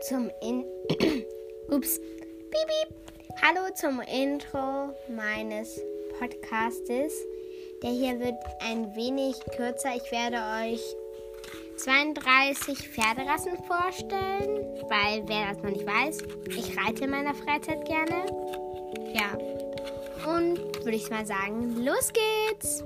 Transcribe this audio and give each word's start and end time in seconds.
zum 0.00 0.30
In 0.42 0.64
Ups. 1.70 1.98
Piep, 1.98 2.66
piep. 2.66 2.94
Hallo 3.42 3.72
zum 3.74 4.00
Intro 4.00 4.94
meines 5.08 5.80
Podcastes. 6.18 7.12
Der 7.82 7.90
hier 7.90 8.18
wird 8.20 8.36
ein 8.60 8.94
wenig 8.94 9.36
kürzer. 9.56 9.90
Ich 9.96 10.10
werde 10.12 10.38
euch 10.66 10.80
32 11.78 12.88
Pferderassen 12.88 13.56
vorstellen, 13.66 14.66
weil 14.88 15.22
wer 15.26 15.52
das 15.52 15.62
noch 15.62 15.70
nicht 15.70 15.86
weiß, 15.86 16.18
ich 16.48 16.76
reite 16.76 17.04
in 17.04 17.10
meiner 17.10 17.34
Freizeit 17.34 17.84
gerne. 17.84 18.26
Ja. 19.14 19.36
Und 20.32 20.84
würde 20.84 20.96
ich 20.96 21.10
mal 21.10 21.26
sagen, 21.26 21.76
los 21.84 22.12
geht's! 22.12 22.84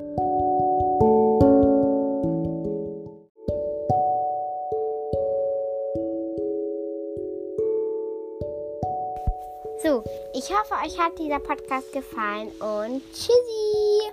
Hoffe, 10.53 10.75
euch 10.85 10.99
hat 10.99 11.19
dieser 11.19 11.39
Podcast 11.39 11.93
gefallen 11.93 12.49
und 12.61 13.03
tschüssi. 13.13 14.13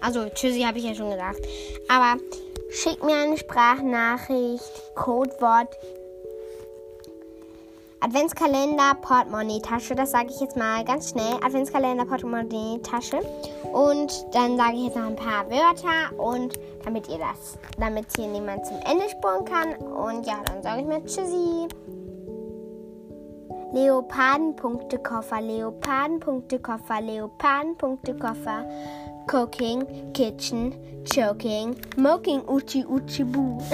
Also, 0.00 0.28
tschüssi 0.28 0.62
habe 0.62 0.78
ich 0.78 0.84
ja 0.84 0.94
schon 0.94 1.10
gesagt. 1.10 1.40
Aber 1.88 2.20
schickt 2.70 3.04
mir 3.04 3.16
eine 3.16 3.36
Sprachnachricht, 3.36 4.94
Codewort 4.94 5.68
Adventskalender, 8.04 8.96
Portemonnaie, 9.00 9.60
Tasche. 9.60 9.94
Das 9.94 10.10
sage 10.10 10.30
ich 10.30 10.40
jetzt 10.40 10.56
mal 10.56 10.84
ganz 10.84 11.10
schnell. 11.10 11.34
Adventskalender, 11.34 12.04
Portemonnaie, 12.04 12.80
Tasche. 12.82 13.20
Und 13.72 14.26
dann 14.32 14.56
sage 14.56 14.74
ich 14.74 14.86
jetzt 14.86 14.96
noch 14.96 15.06
ein 15.06 15.14
paar 15.14 15.48
Wörter 15.48 16.18
und 16.18 16.58
damit 16.84 17.08
ihr 17.08 17.18
das, 17.18 17.56
damit 17.78 18.06
hier 18.16 18.26
niemand 18.26 18.66
zum 18.66 18.78
Ende 18.78 19.08
spuren 19.08 19.44
kann. 19.44 19.76
Und 19.76 20.26
ja, 20.26 20.42
dann 20.44 20.64
sage 20.64 20.80
ich 20.80 20.86
mir 20.88 21.04
Tschüssi. 21.04 21.68
Leopardenpunktekoffer, 23.72 25.40
Leopardenpunktekoffer, 25.40 27.00
Leopardenpunktekoffer. 27.00 28.66
Cooking, 29.26 30.12
Kitchen, 30.12 31.04
Choking, 31.04 31.74
Moking, 31.96 32.42
Uchi, 32.48 32.84
Uchi, 32.84 33.24
Bu. 33.24 33.58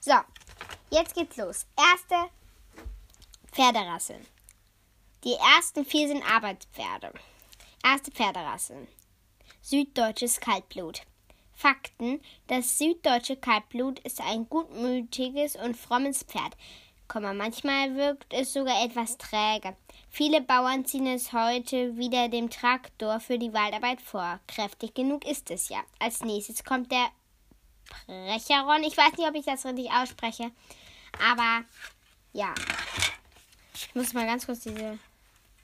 so, 0.00 0.14
jetzt 0.90 1.14
geht's 1.14 1.36
los. 1.36 1.66
Erste 1.76 2.30
Pferderasse. 3.52 4.14
Die 5.24 5.36
ersten 5.56 5.84
vier 5.84 6.08
sind 6.08 6.22
Arbeitspferde. 6.22 7.12
Erste 7.84 8.10
Pferderasse. 8.10 8.88
Süddeutsches 9.60 10.40
Kaltblut. 10.40 11.02
Fakten: 11.54 12.20
Das 12.46 12.78
süddeutsche 12.78 13.36
Kaltblut 13.36 13.98
ist 14.00 14.20
ein 14.20 14.48
gutmütiges 14.48 15.56
und 15.56 15.76
frommes 15.76 16.24
Pferd. 16.24 16.56
Manchmal 17.14 17.94
wirkt 17.94 18.32
es 18.32 18.54
sogar 18.54 18.82
etwas 18.84 19.18
träge. 19.18 19.76
Viele 20.08 20.40
Bauern 20.40 20.86
ziehen 20.86 21.06
es 21.06 21.32
heute 21.32 21.96
wieder 21.98 22.28
dem 22.30 22.48
Traktor 22.48 23.20
für 23.20 23.38
die 23.38 23.52
Waldarbeit 23.52 24.00
vor. 24.00 24.40
Kräftig 24.46 24.94
genug 24.94 25.26
ist 25.26 25.50
es 25.50 25.68
ja. 25.68 25.82
Als 25.98 26.22
nächstes 26.22 26.64
kommt 26.64 26.90
der 26.90 27.08
Precheron. 28.06 28.82
Ich 28.84 28.96
weiß 28.96 29.12
nicht, 29.18 29.28
ob 29.28 29.34
ich 29.34 29.44
das 29.44 29.64
richtig 29.66 29.90
ausspreche, 29.92 30.52
aber 31.30 31.64
ja. 32.32 32.54
Ich 33.74 33.94
muss 33.94 34.14
mal 34.14 34.26
ganz 34.26 34.46
kurz 34.46 34.60
diese. 34.60 34.98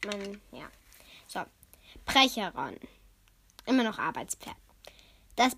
Mein, 0.05 0.41
ja. 0.53 0.69
So. 1.27 1.41
Precheron. 2.05 2.77
Immer 3.65 3.85
noch 3.85 3.99
Arbeitspferd. 3.99 4.57
Das 5.37 5.57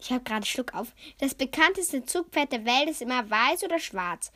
ich 0.00 0.10
habe 0.10 0.24
gerade 0.24 0.46
Schluck 0.46 0.74
auf. 0.74 0.94
Das 1.18 1.34
bekannteste 1.34 2.04
Zugpferd 2.04 2.52
der 2.52 2.64
Welt 2.64 2.88
ist 2.88 3.02
immer 3.02 3.28
weiß 3.28 3.64
oder 3.64 3.78
schwarz. 3.78 4.32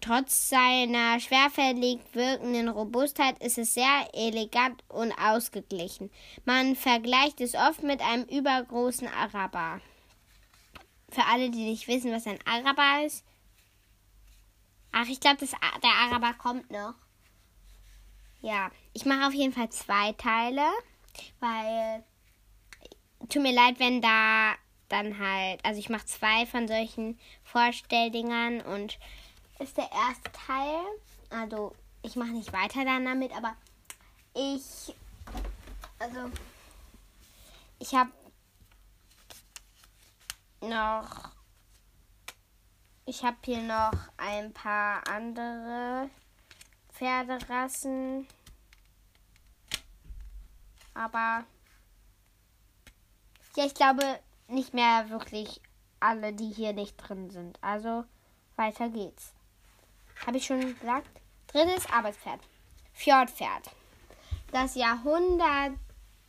Trotz 0.00 0.48
seiner 0.48 1.20
schwerfällig 1.20 2.00
wirkenden 2.12 2.70
Robustheit 2.70 3.38
ist 3.42 3.58
es 3.58 3.74
sehr 3.74 4.08
elegant 4.14 4.82
und 4.88 5.12
ausgeglichen. 5.12 6.10
Man 6.46 6.74
vergleicht 6.74 7.40
es 7.40 7.54
oft 7.54 7.82
mit 7.82 8.00
einem 8.00 8.24
übergroßen 8.24 9.08
Araber. 9.08 9.80
Für 11.10 11.26
alle, 11.26 11.50
die 11.50 11.64
nicht 11.64 11.86
wissen, 11.86 12.12
was 12.12 12.26
ein 12.26 12.38
Araber 12.46 13.04
ist. 13.04 13.24
Ach, 14.92 15.06
ich 15.06 15.20
glaube, 15.20 15.46
der 15.46 15.90
Araber 15.90 16.32
kommt 16.34 16.70
noch. 16.70 16.94
Ja, 18.40 18.70
ich 18.94 19.04
mache 19.04 19.26
auf 19.26 19.34
jeden 19.34 19.52
Fall 19.52 19.70
zwei 19.70 20.12
Teile, 20.12 20.66
weil 21.40 22.04
tut 23.28 23.42
mir 23.42 23.52
leid, 23.54 23.78
wenn 23.78 24.00
da 24.00 24.54
dann 24.88 25.18
halt, 25.18 25.64
also 25.64 25.78
ich 25.78 25.88
mache 25.88 26.06
zwei 26.06 26.46
von 26.46 26.68
solchen 26.68 27.18
Vorstelldingern 27.42 28.60
und 28.60 28.98
ist 29.58 29.76
der 29.76 29.90
erste 29.90 30.30
Teil. 30.32 30.80
Also 31.30 31.74
ich 32.02 32.16
mache 32.16 32.30
nicht 32.30 32.52
weiter 32.52 32.84
dann 32.84 33.04
damit, 33.04 33.32
aber 33.32 33.56
ich, 34.34 34.94
also 35.98 36.30
ich 37.78 37.94
habe 37.94 38.10
noch, 40.60 41.32
ich 43.06 43.22
habe 43.24 43.36
hier 43.44 43.62
noch 43.62 43.92
ein 44.16 44.52
paar 44.52 45.06
andere 45.08 46.10
Pferderassen, 46.92 48.26
aber 50.94 51.44
ja, 53.56 53.66
ich 53.66 53.74
glaube, 53.74 54.20
nicht 54.48 54.74
mehr 54.74 55.10
wirklich 55.10 55.60
alle, 56.00 56.32
die 56.32 56.50
hier 56.50 56.72
nicht 56.72 56.96
drin 56.96 57.30
sind. 57.30 57.58
Also 57.62 58.04
weiter 58.56 58.88
geht's. 58.88 59.32
Habe 60.26 60.36
ich 60.36 60.46
schon 60.46 60.60
gesagt? 60.60 61.08
Drittes 61.48 61.90
Arbeitspferd. 61.90 62.40
Fjordpferd. 62.92 63.70
Das 64.52 64.74
Jahrhundert, 64.74 65.72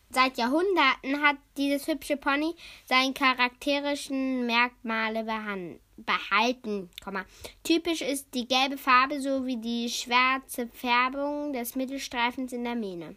seit 0.10 0.38
Jahrhunderten 0.38 1.22
hat 1.22 1.38
dieses 1.58 1.88
hübsche 1.88 2.18
Pony 2.18 2.56
seine 2.86 3.14
charakterischen 3.14 4.46
Merkmale 4.46 5.24
behalten. 5.98 6.90
Typisch 7.64 8.02
ist 8.02 8.34
die 8.34 8.48
gelbe 8.48 8.78
Farbe 8.78 9.22
sowie 9.22 9.58
die 9.58 9.90
schwarze 9.90 10.68
Färbung 10.68 11.54
des 11.54 11.76
Mittelstreifens 11.76 12.54
in 12.54 12.64
der 12.64 12.76
Mähne. 12.76 13.16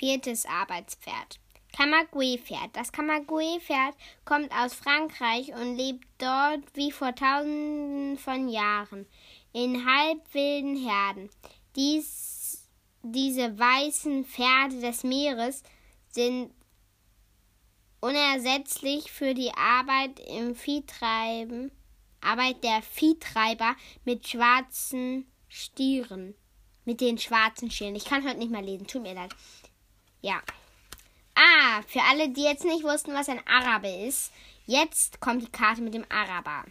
Viertes 0.00 0.46
Arbeitspferd. 0.46 1.38
Kamagüe-Pferd. 1.76 2.70
Das 2.72 2.90
Kamagüe-Pferd 2.90 3.94
kommt 4.24 4.50
aus 4.50 4.72
Frankreich 4.72 5.52
und 5.52 5.76
lebt 5.76 6.06
dort 6.16 6.64
wie 6.72 6.90
vor 6.90 7.14
tausenden 7.14 8.16
von 8.16 8.48
Jahren 8.48 9.06
in 9.52 9.84
halbwilden 9.84 10.74
Herden. 10.88 11.28
Dies, 11.76 12.66
diese 13.02 13.58
weißen 13.58 14.24
Pferde 14.24 14.80
des 14.80 15.04
Meeres 15.04 15.62
sind 16.08 16.50
unersetzlich 18.00 19.12
für 19.12 19.34
die 19.34 19.52
Arbeit 19.52 20.18
im 20.20 20.54
Viehtreiben, 20.54 21.70
Arbeit 22.22 22.64
der 22.64 22.80
Viehtreiber 22.80 23.76
mit 24.06 24.26
schwarzen 24.26 25.30
Stieren. 25.48 26.34
Mit 26.86 27.02
den 27.02 27.18
schwarzen 27.18 27.70
Stieren. 27.70 27.94
Ich 27.94 28.06
kann 28.06 28.26
heute 28.26 28.38
nicht 28.38 28.50
mehr 28.50 28.62
lesen, 28.62 28.86
tut 28.86 29.02
mir 29.02 29.12
leid. 29.12 29.30
Ja. 30.22 30.42
Ah, 31.34 31.82
für 31.86 32.02
alle, 32.02 32.28
die 32.28 32.42
jetzt 32.42 32.64
nicht 32.64 32.84
wussten, 32.84 33.14
was 33.14 33.28
ein 33.28 33.46
Araber 33.46 34.06
ist, 34.06 34.32
jetzt 34.66 35.20
kommt 35.20 35.42
die 35.42 35.50
Karte 35.50 35.80
mit 35.80 35.94
dem 35.94 36.04
Araber. 36.10 36.64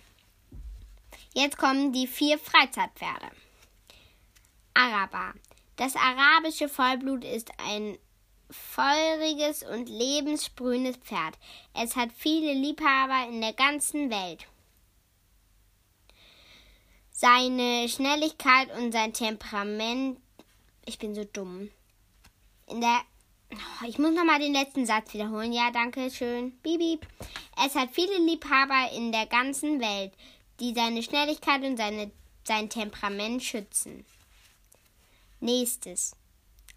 Jetzt 1.33 1.57
kommen 1.57 1.91
die 1.91 2.07
vier 2.07 2.37
Freizeitpferde. 2.37 3.29
Araber. 4.73 5.33
Das 5.75 5.95
arabische 5.95 6.69
Vollblut 6.69 7.23
ist 7.23 7.51
ein 7.57 7.97
feuriges 8.49 9.63
und 9.63 9.89
lebenssprühendes 9.89 10.97
Pferd. 10.97 11.37
Es 11.73 11.95
hat 11.95 12.09
viele 12.15 12.53
Liebhaber 12.53 13.29
in 13.29 13.41
der 13.41 13.53
ganzen 13.53 14.09
Welt. 14.09 14.47
Seine 17.11 17.87
Schnelligkeit 17.89 18.75
und 18.77 18.91
sein 18.91 19.13
Temperament. 19.13 20.19
Ich 20.85 20.97
bin 20.97 21.13
so 21.13 21.25
dumm. 21.25 21.69
In 22.67 22.81
der 22.81 23.01
ich 23.87 23.97
muss 23.97 24.13
noch 24.13 24.25
mal 24.25 24.39
den 24.39 24.53
letzten 24.53 24.85
Satz 24.85 25.13
wiederholen. 25.13 25.53
Ja, 25.53 25.71
danke 25.71 26.11
schön. 26.11 26.51
Bibi. 26.61 26.99
Es 27.65 27.75
hat 27.75 27.89
viele 27.91 28.17
Liebhaber 28.17 28.91
in 28.93 29.11
der 29.11 29.25
ganzen 29.25 29.79
Welt, 29.79 30.13
die 30.59 30.73
seine 30.73 31.03
Schnelligkeit 31.03 31.63
und 31.63 31.77
seine, 31.77 32.11
sein 32.45 32.69
Temperament 32.69 33.43
schützen. 33.43 34.05
Nächstes. 35.39 36.15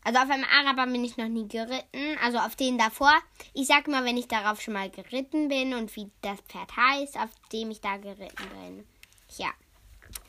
Also 0.04 0.18
auf 0.18 0.30
einem 0.30 0.44
Araber 0.44 0.90
bin 0.90 1.04
ich 1.04 1.16
noch 1.16 1.28
nie 1.28 1.46
geritten, 1.46 2.18
also 2.20 2.38
auf 2.38 2.56
den 2.56 2.76
davor. 2.76 3.12
Ich 3.54 3.68
sag 3.68 3.86
mal, 3.86 4.04
wenn 4.04 4.16
ich 4.16 4.26
darauf 4.26 4.60
schon 4.60 4.74
mal 4.74 4.90
geritten 4.90 5.48
bin 5.48 5.74
und 5.74 5.94
wie 5.94 6.10
das 6.22 6.40
Pferd 6.40 6.76
heißt, 6.76 7.16
auf 7.18 7.30
dem 7.52 7.70
ich 7.70 7.80
da 7.80 7.98
geritten 7.98 8.48
bin. 8.48 8.86
Ja, 9.38 9.50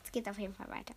es 0.04 0.12
geht 0.12 0.28
auf 0.28 0.38
jeden 0.38 0.54
Fall 0.54 0.68
weiter. 0.68 0.94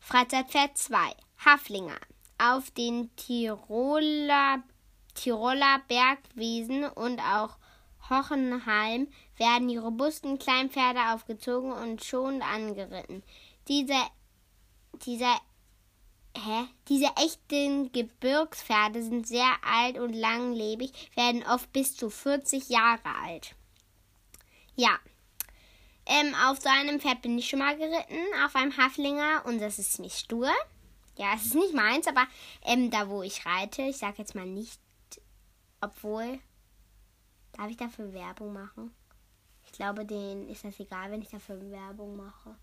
Freizeitpferd 0.00 0.76
2. 0.76 0.98
Haflinger. 1.44 1.98
Auf 2.38 2.70
den 2.70 3.14
Tiroler, 3.16 4.62
Tiroler 5.14 5.80
Bergwiesen 5.88 6.84
und 6.84 7.20
auch 7.20 7.56
Hochenheim 8.08 9.08
werden 9.36 9.68
die 9.68 9.76
robusten 9.76 10.38
Kleinpferde 10.38 11.12
aufgezogen 11.12 11.72
und 11.72 12.04
schonend 12.04 12.42
angeritten. 12.42 13.22
Diese, 13.68 13.96
dieser, 15.04 15.34
hä? 16.36 16.68
Diese 16.88 17.10
echten 17.16 17.90
Gebirgspferde 17.92 19.02
sind 19.02 19.26
sehr 19.26 19.52
alt 19.64 19.98
und 19.98 20.12
langlebig, 20.12 20.92
werden 21.16 21.42
oft 21.44 21.72
bis 21.72 21.96
zu 21.96 22.10
40 22.10 22.68
Jahre 22.68 23.14
alt. 23.24 23.54
Ja. 24.76 24.98
Ähm, 26.08 26.36
auf 26.46 26.60
so 26.60 26.68
einem 26.68 27.00
Pferd 27.00 27.22
bin 27.22 27.36
ich 27.36 27.48
schon 27.48 27.58
mal 27.58 27.76
geritten, 27.76 28.18
auf 28.44 28.54
einem 28.54 28.76
Haflinger 28.76 29.42
und 29.46 29.60
das 29.60 29.80
ist 29.80 29.94
ziemlich 29.94 30.14
stur. 30.14 30.52
Ja, 31.16 31.34
es 31.34 31.46
ist 31.46 31.54
nicht 31.54 31.74
meins, 31.74 32.06
aber 32.06 32.26
ähm, 32.62 32.90
da 32.90 33.08
wo 33.08 33.22
ich 33.22 33.46
reite, 33.46 33.82
ich 33.82 33.96
sag 33.96 34.18
jetzt 34.18 34.34
mal 34.34 34.46
nicht, 34.46 34.80
obwohl, 35.80 36.38
darf 37.52 37.70
ich 37.70 37.76
dafür 37.76 38.12
Werbung 38.12 38.52
machen? 38.52 38.94
Ich 39.64 39.72
glaube, 39.72 40.04
denen 40.04 40.48
ist 40.48 40.64
das 40.64 40.78
egal, 40.78 41.10
wenn 41.10 41.22
ich 41.22 41.30
dafür 41.30 41.60
Werbung 41.70 42.16
mache. 42.16 42.56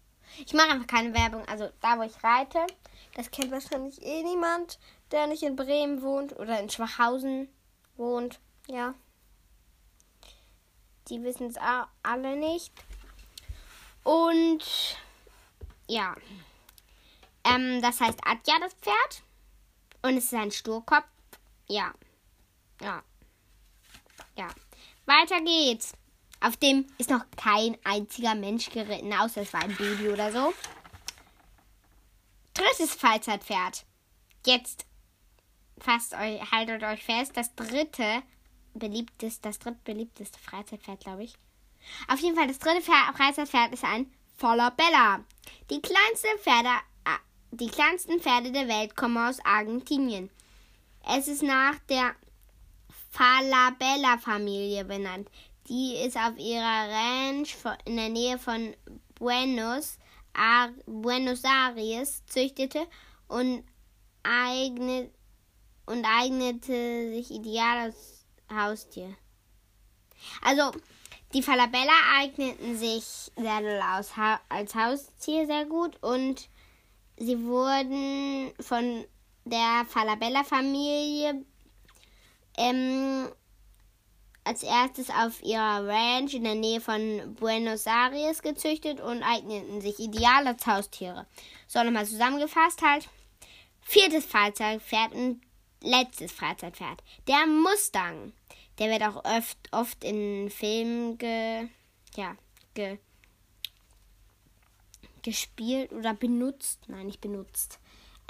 Ich 0.45 0.53
mache 0.53 0.69
einfach 0.69 0.88
keine 0.88 1.13
Werbung. 1.13 1.45
Also 1.47 1.69
da, 1.81 1.97
wo 1.97 2.03
ich 2.03 2.23
reite, 2.23 2.65
das 3.15 3.29
kennt 3.29 3.51
wahrscheinlich 3.51 4.01
eh 4.01 4.23
niemand, 4.23 4.79
der 5.11 5.27
nicht 5.27 5.44
in 5.44 5.55
Bremen 5.55 6.01
wohnt 6.01 6.33
oder 6.38 6.59
in 6.59 6.69
Schwachhausen 6.69 7.50
wohnt. 7.97 8.39
Ja. 8.67 8.94
Die 11.09 11.21
wissen 11.23 11.47
es 11.47 11.57
alle 12.03 12.38
nicht. 12.38 12.73
Und 14.03 14.63
ja. 15.88 16.15
Ähm, 17.43 17.81
das 17.81 17.99
heißt 17.99 18.19
Adja, 18.25 18.59
das 18.59 18.73
Pferd. 18.75 19.23
Und 20.01 20.17
es 20.17 20.25
ist 20.25 20.33
ein 20.33 20.51
Sturkopf. 20.51 21.05
Ja. 21.67 21.93
Ja. 22.81 23.03
Ja. 24.35 24.47
Weiter 25.05 25.41
geht's. 25.41 25.93
Auf 26.39 26.57
dem 26.57 26.85
ist 26.97 27.09
noch 27.09 27.25
kein 27.37 27.77
einziger 27.85 28.35
Mensch 28.35 28.69
geritten, 28.69 29.13
außer 29.13 29.41
es 29.41 29.53
war 29.53 29.61
ein 29.61 29.75
Baby 29.75 30.09
oder 30.09 30.31
so. 30.31 30.53
Drittes 32.53 32.93
Freizeitpferd. 32.95 33.85
Jetzt 34.45 34.85
fasst 35.79 36.13
euch, 36.13 36.51
haltet 36.51 36.83
euch 36.83 37.03
fest, 37.03 37.35
das 37.35 37.55
dritte 37.55 38.23
beliebteste, 38.73 39.41
das 39.41 39.59
drittbeliebteste 39.59 40.37
Freizeitpferd, 40.39 40.99
glaube 40.99 41.23
ich. 41.23 41.37
Auf 42.07 42.19
jeden 42.19 42.35
Fall, 42.35 42.47
das 42.47 42.59
dritte 42.59 42.81
Freizeitpferd 42.81 43.73
ist 43.73 43.83
ein 43.83 44.11
voller 44.37 44.71
Bella. 44.71 45.23
Die 45.69 45.81
kleinste 45.81 46.27
Pferde, 46.39 46.69
die 47.59 47.67
kleinsten 47.67 48.19
Pferde 48.19 48.51
der 48.51 48.67
Welt 48.67 48.95
kommen 48.95 49.17
aus 49.17 49.38
Argentinien. 49.45 50.31
Es 51.07 51.27
ist 51.27 51.44
nach 51.44 51.77
der 51.88 52.15
Falabella-Familie 53.11 54.85
benannt. 54.85 55.29
Die 55.67 55.95
ist 55.97 56.17
auf 56.17 56.38
ihrer 56.38 56.89
Ranch 56.89 57.55
in 57.85 57.97
der 57.97 58.09
Nähe 58.09 58.39
von 58.39 58.75
Buenos, 59.15 60.00
Buenos 60.88 61.44
Aires 61.44 62.25
züchtete 62.25 62.88
und, 63.27 63.63
eignet, 64.23 65.13
und 65.85 66.05
eignete 66.05 67.13
sich 67.13 67.29
ideal 67.29 67.85
als 67.85 68.25
Haustier. 68.51 69.15
Also, 70.41 70.71
die 71.33 71.44
Falabella 71.44 71.94
eigneten 72.17 72.77
sich 72.77 73.31
als 73.35 74.75
Haustier 74.75 75.45
sehr 75.45 75.65
gut 75.65 76.01
und 76.01 76.50
sie 77.18 77.44
wurden 77.44 78.51
von 78.60 79.06
der 79.45 79.86
Falabella-Familie 79.88 81.44
ähm, 82.57 83.30
als 84.44 84.63
erstes 84.63 85.10
auf 85.10 85.42
ihrer 85.42 85.88
Ranch 85.88 86.33
in 86.33 86.44
der 86.44 86.56
Nähe 86.56 86.81
von 86.81 87.36
Buenos 87.39 87.86
Aires 87.86 88.42
gezüchtet 88.42 89.00
und 89.00 89.24
eigneten 89.24 89.81
sich 89.81 90.00
ideal 90.00 90.48
als 90.48 90.65
Haustiere. 90.68 91.25
So, 91.68 91.83
nochmal 91.83 92.06
zusammengefasst 92.06 92.81
halt. 92.81 93.07
Viertes 93.81 94.25
Freizeitpferd 94.25 95.13
und 95.13 95.42
letztes 95.81 96.31
Freizeitpferd. 96.31 97.04
Der 97.27 97.45
Mustang. 97.48 98.33
Der 98.80 98.89
wird 98.89 99.04
auch 99.04 99.24
oft, 99.24 99.57
oft 99.71 100.04
in 100.04 100.50
Filmen 100.50 101.18
ge, 101.18 101.68
ja, 102.15 102.36
ge, 102.74 102.98
gespielt 105.23 105.91
oder 105.91 106.13
benutzt. 106.13 106.81
Nein, 106.87 107.07
nicht 107.07 107.21
benutzt. 107.21 107.79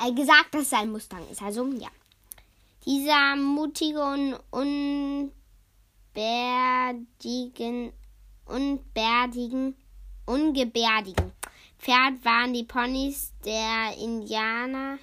Äh, 0.02 0.14
gesagt, 0.14 0.54
dass 0.54 0.64
es 0.64 0.74
ein 0.74 0.92
Mustang 0.92 1.28
ist. 1.30 1.42
Also, 1.42 1.66
ja. 1.74 1.90
Dieser 2.86 3.36
mutige 3.36 4.04
und 4.04 4.40
un 4.52 5.32
unbärdigen, 6.16 7.92
unbärdigen, 8.46 9.76
ungebärdigen 10.26 11.34
Pferd 11.80 12.24
waren 12.24 12.54
die 12.54 12.64
Ponys 12.64 13.34
der 13.44 13.98
Indianer. 13.98 15.00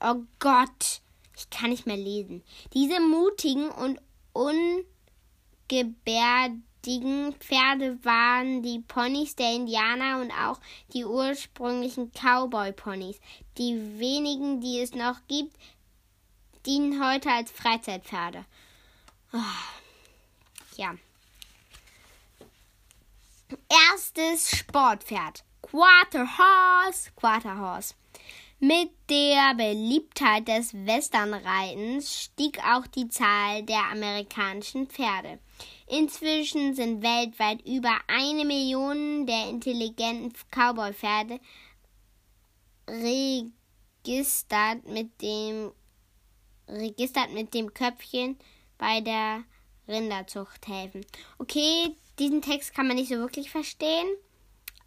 Oh 0.00 0.16
Gott, 0.38 1.00
ich 1.36 1.48
kann 1.50 1.70
nicht 1.70 1.86
mehr 1.86 1.96
lesen. 1.96 2.42
Diese 2.74 3.00
mutigen 3.00 3.70
und 3.70 3.98
ungebärdigen 4.32 4.84
Pferde 7.38 7.98
waren 8.04 8.62
die 8.62 8.80
Ponys 8.80 9.34
der 9.36 9.52
Indianer 9.52 10.20
und 10.20 10.30
auch 10.30 10.60
die 10.92 11.04
ursprünglichen 11.04 12.12
Cowboy-Ponys. 12.12 13.20
Die 13.58 13.98
wenigen, 13.98 14.60
die 14.60 14.80
es 14.80 14.92
noch 14.92 15.16
gibt, 15.28 15.56
dienen 16.66 17.04
heute 17.04 17.30
als 17.30 17.50
Freizeitpferde. 17.50 18.44
Oh 19.32 19.38
ja. 20.76 20.94
Erstes 23.90 24.56
Sportpferd. 24.56 25.44
Quarter 25.62 26.26
Horse. 26.38 27.10
Quarter 27.16 27.58
Horse. 27.58 27.94
Mit 28.60 28.90
der 29.10 29.54
Beliebtheit 29.56 30.48
des 30.48 30.72
Westernreitens 30.74 32.22
stieg 32.22 32.58
auch 32.60 32.86
die 32.86 33.08
Zahl 33.08 33.62
der 33.62 33.90
amerikanischen 33.90 34.86
Pferde. 34.86 35.38
Inzwischen 35.86 36.74
sind 36.74 37.02
weltweit 37.02 37.60
über 37.66 37.98
eine 38.08 38.44
Million 38.44 39.26
der 39.26 39.48
intelligenten 39.50 40.32
Cowboy-Pferde 40.50 41.40
registriert 42.88 44.86
mit 44.86 45.20
dem 45.20 45.72
registriert 46.68 47.32
mit 47.32 47.52
dem 47.52 47.74
Köpfchen 47.74 48.38
bei 48.78 49.00
der 49.00 49.44
Rinderzucht 49.86 50.66
helfen. 50.66 51.04
Okay, 51.38 51.94
diesen 52.18 52.40
Text 52.40 52.74
kann 52.74 52.86
man 52.86 52.96
nicht 52.96 53.08
so 53.08 53.16
wirklich 53.16 53.50
verstehen. 53.50 54.06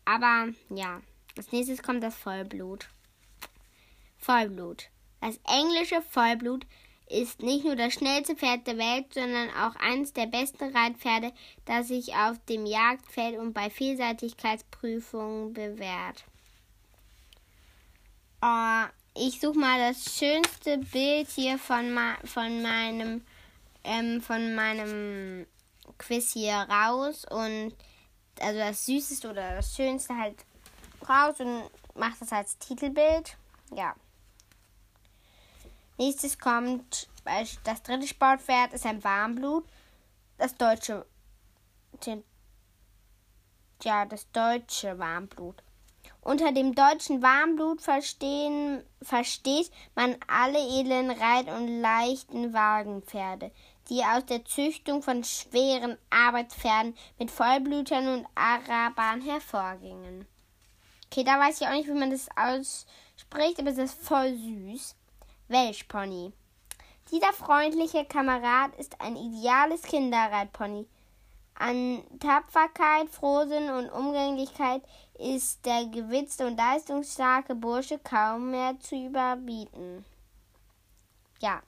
Aber 0.05 0.49
ja, 0.69 1.01
als 1.37 1.51
nächstes 1.51 1.83
kommt 1.83 2.01
das 2.01 2.15
Vollblut. 2.15 2.89
Vollblut. 4.17 4.89
Das 5.21 5.39
englische 5.45 6.01
Vollblut 6.01 6.65
ist 7.09 7.41
nicht 7.41 7.65
nur 7.65 7.75
das 7.75 7.93
schnellste 7.93 8.35
Pferd 8.35 8.67
der 8.67 8.77
Welt, 8.77 9.13
sondern 9.13 9.49
auch 9.49 9.75
eines 9.77 10.13
der 10.13 10.27
besten 10.27 10.75
Reitpferde, 10.75 11.31
das 11.65 11.87
sich 11.87 12.13
auf 12.13 12.37
dem 12.49 12.65
Jagdfeld 12.65 13.37
und 13.37 13.53
bei 13.53 13.69
Vielseitigkeitsprüfungen 13.69 15.53
bewährt. 15.53 16.23
Oh, 18.41 18.83
ich 19.15 19.39
suche 19.39 19.57
mal 19.57 19.79
das 19.79 20.17
schönste 20.17 20.77
Bild 20.77 21.27
hier 21.29 21.57
von, 21.57 21.97
von 22.25 22.61
meinem 22.61 23.21
ähm, 23.87 24.21
von 24.21 24.53
meinem 24.53 25.47
Quiz 25.97 26.33
hier 26.33 26.53
raus 26.53 27.25
und 27.29 27.73
also 28.39 28.59
das 28.59 28.85
Süßeste 28.85 29.29
oder 29.29 29.55
das 29.55 29.75
Schönste 29.75 30.15
halt 30.15 30.45
raus 31.07 31.39
und 31.39 31.63
mache 31.95 32.17
das 32.19 32.31
als 32.31 32.57
Titelbild. 32.59 33.37
Ja. 33.73 33.95
Nächstes 35.97 36.37
kommt, 36.37 37.09
das 37.63 37.83
dritte 37.83 38.07
Sportpferd 38.07 38.73
ist 38.73 38.85
ein 38.85 39.03
Warmblut. 39.03 39.65
Das 40.37 40.55
deutsche, 40.55 41.05
ja, 43.81 44.05
das 44.05 44.31
deutsche 44.31 44.99
Warmblut. 44.99 45.63
Unter 46.21 46.51
dem 46.51 46.75
deutschen 46.75 47.23
Warmblut 47.23 47.81
verstehen, 47.81 48.83
versteht 49.01 49.71
man 49.95 50.15
alle 50.27 50.59
edlen 50.59 51.09
Reit- 51.09 51.47
und 51.47 51.81
leichten 51.81 52.53
Wagenpferde, 52.53 53.51
die 53.89 54.03
aus 54.03 54.25
der 54.25 54.45
Züchtung 54.45 55.01
von 55.01 55.23
schweren 55.23 55.97
Arbeitspferden 56.09 56.95
mit 57.17 57.31
Vollblütern 57.31 58.19
und 58.19 58.27
Arabern 58.35 59.21
hervorgingen. 59.21 60.27
Okay, 61.05 61.23
da 61.23 61.39
weiß 61.39 61.61
ich 61.61 61.67
auch 61.67 61.71
nicht, 61.71 61.87
wie 61.87 61.93
man 61.93 62.11
das 62.11 62.27
ausspricht, 62.35 63.59
aber 63.59 63.71
es 63.71 63.77
ist 63.77 64.05
voll 64.05 64.35
süß. 64.35 64.95
Welschpony. 65.47 66.33
Dieser 67.11 67.31
freundliche 67.31 68.05
Kamerad 68.05 68.75
ist 68.75 68.99
ein 68.99 69.15
ideales 69.15 69.81
Kinderreitpony. 69.83 70.85
An 71.55 72.03
Tapferkeit, 72.19 73.09
Frohsinn 73.09 73.69
und 73.69 73.89
Umgänglichkeit 73.89 74.83
ist 75.17 75.65
der 75.65 75.85
gewitzte 75.85 76.45
und 76.45 76.57
leistungsstarke 76.57 77.55
Bursche 77.55 77.97
kaum 77.99 78.51
mehr 78.51 78.79
zu 78.79 78.95
überbieten. 78.95 80.05
ja. 81.39 81.61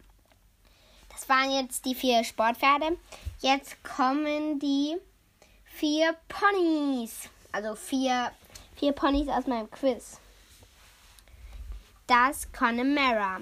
Das 1.09 1.27
waren 1.27 1.51
jetzt 1.51 1.83
die 1.83 1.95
vier 1.95 2.23
Sportpferde. 2.23 2.97
Jetzt 3.39 3.83
kommen 3.83 4.57
die 4.59 4.95
vier 5.65 6.15
Ponys. 6.29 7.27
Also 7.51 7.75
vier, 7.75 8.31
vier 8.75 8.93
Ponys 8.93 9.27
aus 9.27 9.45
meinem 9.45 9.69
Quiz. 9.69 10.19
Das 12.07 12.49
Connemara. 12.53 13.41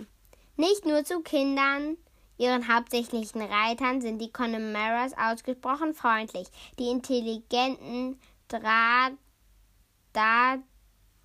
Nicht 0.58 0.86
nur 0.86 1.04
zu 1.04 1.22
Kindern, 1.22 1.98
ihren 2.38 2.68
hauptsächlichen 2.68 3.42
Reitern 3.42 4.02
sind 4.02 4.20
die 4.20 4.32
Connemaras 4.32 5.14
ausgesprochen 5.18 5.94
freundlich. 5.94 6.48
Die 6.80 6.90
intelligenten, 6.90 8.20
Draht, 8.48 9.14
da, 10.14 10.58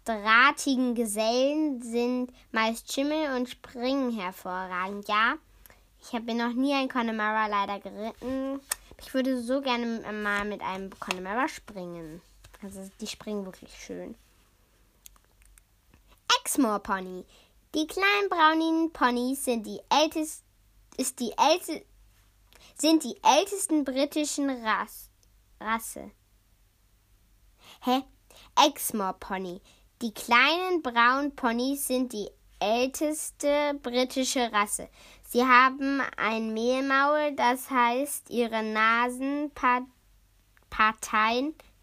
drahtigen 0.05 0.95
Gesellen 0.95 1.81
sind 1.81 2.33
meist 2.51 2.93
Schimmel 2.93 3.37
und 3.37 3.49
springen 3.49 4.11
hervorragend. 4.11 5.09
Ja, 5.09 5.37
ich 6.01 6.13
habe 6.13 6.35
noch 6.35 6.53
nie 6.53 6.75
ein 6.75 6.89
Connemara 6.89 7.47
leider 7.47 7.79
geritten. 7.79 8.61
Ich 8.99 9.15
würde 9.15 9.41
so 9.41 9.61
gerne 9.61 10.13
mal 10.13 10.45
mit 10.45 10.61
einem 10.61 10.91
Connemara 10.99 11.49
springen. 11.49 12.21
Also 12.63 12.91
die 13.01 13.07
springen 13.07 13.45
wirklich 13.45 13.73
schön. 13.75 14.15
Exmoor 16.41 16.81
Pony. 16.81 17.25
Die 17.75 17.87
kleinen 17.87 18.29
braunen 18.29 18.93
Ponys 18.93 19.45
sind 19.45 19.67
die 19.67 19.81
ältesten 19.89 20.45
ist 20.99 21.21
die 21.21 21.33
älte, 21.39 21.85
sind 22.79 23.03
die 23.03 23.17
ältesten 23.23 23.85
britischen 23.85 24.51
Ras, 24.51 25.11
Rasse. 25.61 26.11
Hä? 27.83 28.03
Exmoor 28.67 29.15
Pony. 29.15 29.61
Die 30.03 30.13
kleinen 30.13 30.83
braunen 30.83 31.35
Ponys 31.35 31.87
sind 31.87 32.13
die 32.13 32.29
älteste 32.61 33.79
britische 33.83 34.53
Rasse. 34.53 34.89
Sie 35.27 35.43
haben 35.43 36.03
ein 36.17 36.53
Mehlmaul, 36.53 37.35
das 37.37 37.71
heißt, 37.71 38.29
ihre 38.31 38.63
Nasenpartien 38.63 39.89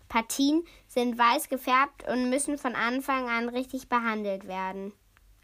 Partien 0.08 0.64
sind 0.88 1.18
weiß 1.18 1.50
gefärbt 1.50 2.08
und 2.08 2.30
müssen 2.30 2.58
von 2.58 2.76
Anfang 2.76 3.30
an 3.30 3.50
richtig 3.50 3.90
behandelt 3.90 4.48
werden. 4.48 4.94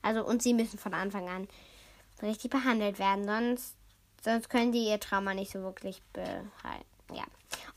Also 0.05 0.23
und 0.23 0.43
sie 0.43 0.53
müssen 0.53 0.77
von 0.77 0.93
Anfang 0.93 1.27
an 1.27 1.47
richtig 2.21 2.51
behandelt 2.51 2.99
werden, 2.99 3.25
sonst, 3.25 3.75
sonst 4.23 4.49
können 4.49 4.71
die 4.71 4.87
ihr 4.87 4.99
Trauma 4.99 5.33
nicht 5.33 5.51
so 5.51 5.61
wirklich 5.61 6.01
behalten. 6.13 6.85
Ja. 7.11 7.23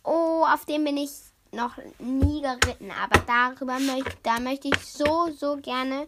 Oh, 0.05 0.45
auf 0.47 0.65
dem 0.67 0.85
bin 0.85 0.99
ich 0.99 1.11
noch 1.53 1.79
nie 1.99 2.43
geritten, 2.43 2.91
aber 2.91 3.19
darüber 3.27 3.79
möchte, 3.79 4.17
da 4.23 4.39
möchte 4.39 4.69
ich 4.69 4.77
so, 4.77 5.31
so 5.33 5.57
gerne 5.57 6.07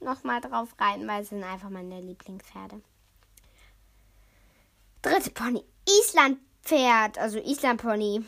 nochmal 0.00 0.40
drauf 0.40 0.68
reiten, 0.80 1.06
weil 1.06 1.22
es 1.22 1.28
sind 1.28 1.44
einfach 1.44 1.68
meine 1.68 2.00
Lieblingspferde. 2.00 2.80
Dritte 5.02 5.30
Pony. 5.30 5.62
Islandpferd, 5.86 7.18
also 7.18 7.38
Islandpony. 7.38 8.24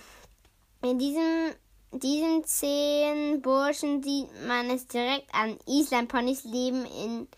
In 0.83 0.99
diesem, 0.99 1.55
diesen 1.93 2.45
zehn 2.45 3.43
Burschen 3.43 4.03
sieht 4.03 4.29
man 4.47 4.71
es 4.71 4.87
direkt 4.87 5.35
an. 5.35 5.59
Islandponys 5.67 6.45
leben 6.45 6.85
in 6.87 7.29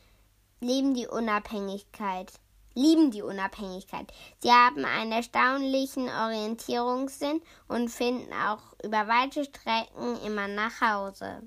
leben 0.62 0.94
die 0.94 1.06
Unabhängigkeit. 1.06 2.32
Lieben 2.74 3.10
die 3.10 3.20
Unabhängigkeit. 3.20 4.10
Sie 4.38 4.50
haben 4.50 4.86
einen 4.86 5.12
erstaunlichen 5.12 6.08
Orientierungssinn 6.08 7.42
und 7.68 7.90
finden 7.90 8.32
auch 8.32 8.62
über 8.82 9.06
weite 9.08 9.44
Strecken 9.44 10.18
immer 10.24 10.48
nach 10.48 10.80
Hause. 10.80 11.42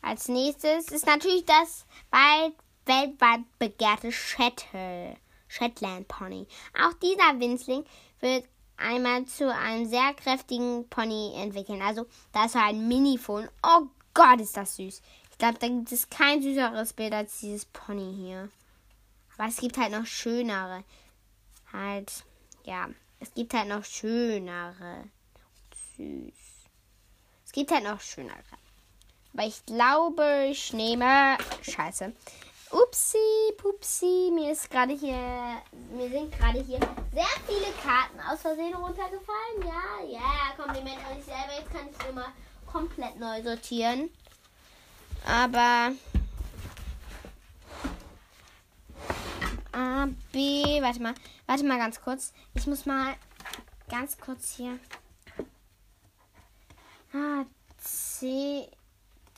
Als 0.00 0.26
nächstes 0.26 0.88
ist 0.88 1.06
natürlich 1.06 1.44
das 1.44 1.86
weit, 2.10 2.54
weltweit 2.86 3.42
begehrte 3.60 4.10
Shetland 4.10 6.08
Pony. 6.08 6.48
Auch 6.82 6.94
dieser 6.94 7.38
Winzling 7.38 7.84
wird 8.18 8.48
einmal 8.82 9.24
zu 9.24 9.52
einem 9.52 9.86
sehr 9.86 10.14
kräftigen 10.14 10.88
Pony 10.88 11.32
entwickeln. 11.36 11.82
Also, 11.82 12.06
das 12.32 12.46
ist 12.46 12.56
ein 12.56 12.88
Minifon. 12.88 13.48
Oh 13.62 13.86
Gott, 14.14 14.40
ist 14.40 14.56
das 14.56 14.76
süß 14.76 15.00
glaube, 15.42 15.58
da 15.58 15.66
gibt 15.66 15.90
es 15.90 16.08
kein 16.08 16.40
süßeres 16.40 16.92
Bild 16.92 17.12
als 17.12 17.40
dieses 17.40 17.64
Pony 17.64 18.14
hier. 18.14 18.48
Aber 19.36 19.48
es 19.48 19.56
gibt 19.56 19.76
halt 19.76 19.90
noch 19.90 20.06
schönere. 20.06 20.84
Halt, 21.72 22.12
ja. 22.64 22.88
Es 23.18 23.34
gibt 23.34 23.52
halt 23.52 23.68
noch 23.68 23.84
schönere. 23.84 25.02
Süß. 25.96 26.32
Es 27.44 27.50
gibt 27.50 27.72
halt 27.72 27.82
noch 27.82 28.00
schönere. 28.00 28.38
Aber 29.32 29.44
ich 29.44 29.66
glaube, 29.66 30.46
ich 30.48 30.72
nehme. 30.74 31.36
Scheiße. 31.62 32.12
Upsi, 32.72 33.52
pupsi, 33.58 34.30
mir 34.32 34.52
ist 34.52 34.70
gerade 34.70 34.94
hier, 34.94 35.60
mir 35.94 36.08
sind 36.08 36.32
gerade 36.38 36.58
hier 36.62 36.80
sehr 37.12 37.26
viele 37.46 37.70
Karten 37.82 38.18
aus 38.20 38.40
Versehen 38.40 38.72
runtergefallen. 38.74 39.60
Ja, 39.60 40.02
ja, 40.06 40.18
yeah, 40.18 40.56
Kompliment 40.56 40.96
an 41.06 41.16
mich 41.16 41.24
selber. 41.26 41.52
Jetzt 41.58 41.70
kann 41.70 41.88
ich 41.90 42.08
immer 42.08 42.32
komplett 42.66 43.20
neu 43.20 43.42
sortieren. 43.42 44.08
Aber 45.26 45.92
A, 49.72 50.08
B, 50.32 50.80
warte 50.80 51.02
mal, 51.02 51.14
warte 51.46 51.64
mal 51.64 51.78
ganz 51.78 52.00
kurz. 52.00 52.32
Ich 52.54 52.66
muss 52.66 52.86
mal 52.86 53.14
ganz 53.90 54.16
kurz 54.16 54.54
hier. 54.56 54.78
A, 57.12 57.44
C, 57.76 58.66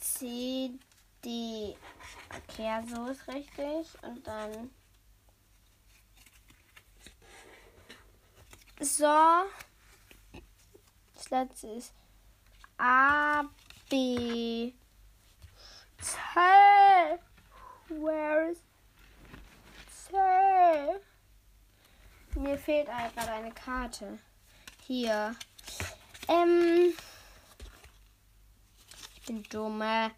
C, 0.00 0.70
D. 1.24 1.76
Okay, 2.36 2.82
so 2.86 3.06
ist 3.06 3.26
richtig. 3.28 4.02
Und 4.02 4.26
dann. 4.26 4.70
So. 8.80 9.44
Das 11.14 11.30
letzte 11.30 11.68
ist 11.68 11.94
A, 12.76 13.44
B. 13.88 14.72
Sir, 16.00 17.18
where 17.88 18.50
is 18.50 18.58
Sir? 19.88 21.00
Mir 22.34 22.58
fehlt 22.58 22.88
gerade 22.88 23.32
eine 23.32 23.52
Karte. 23.52 24.18
Hier. 24.86 25.34
Ähm. 26.28 26.92
Ich 29.14 29.22
bin 29.26 29.42
dumme. 29.44 30.10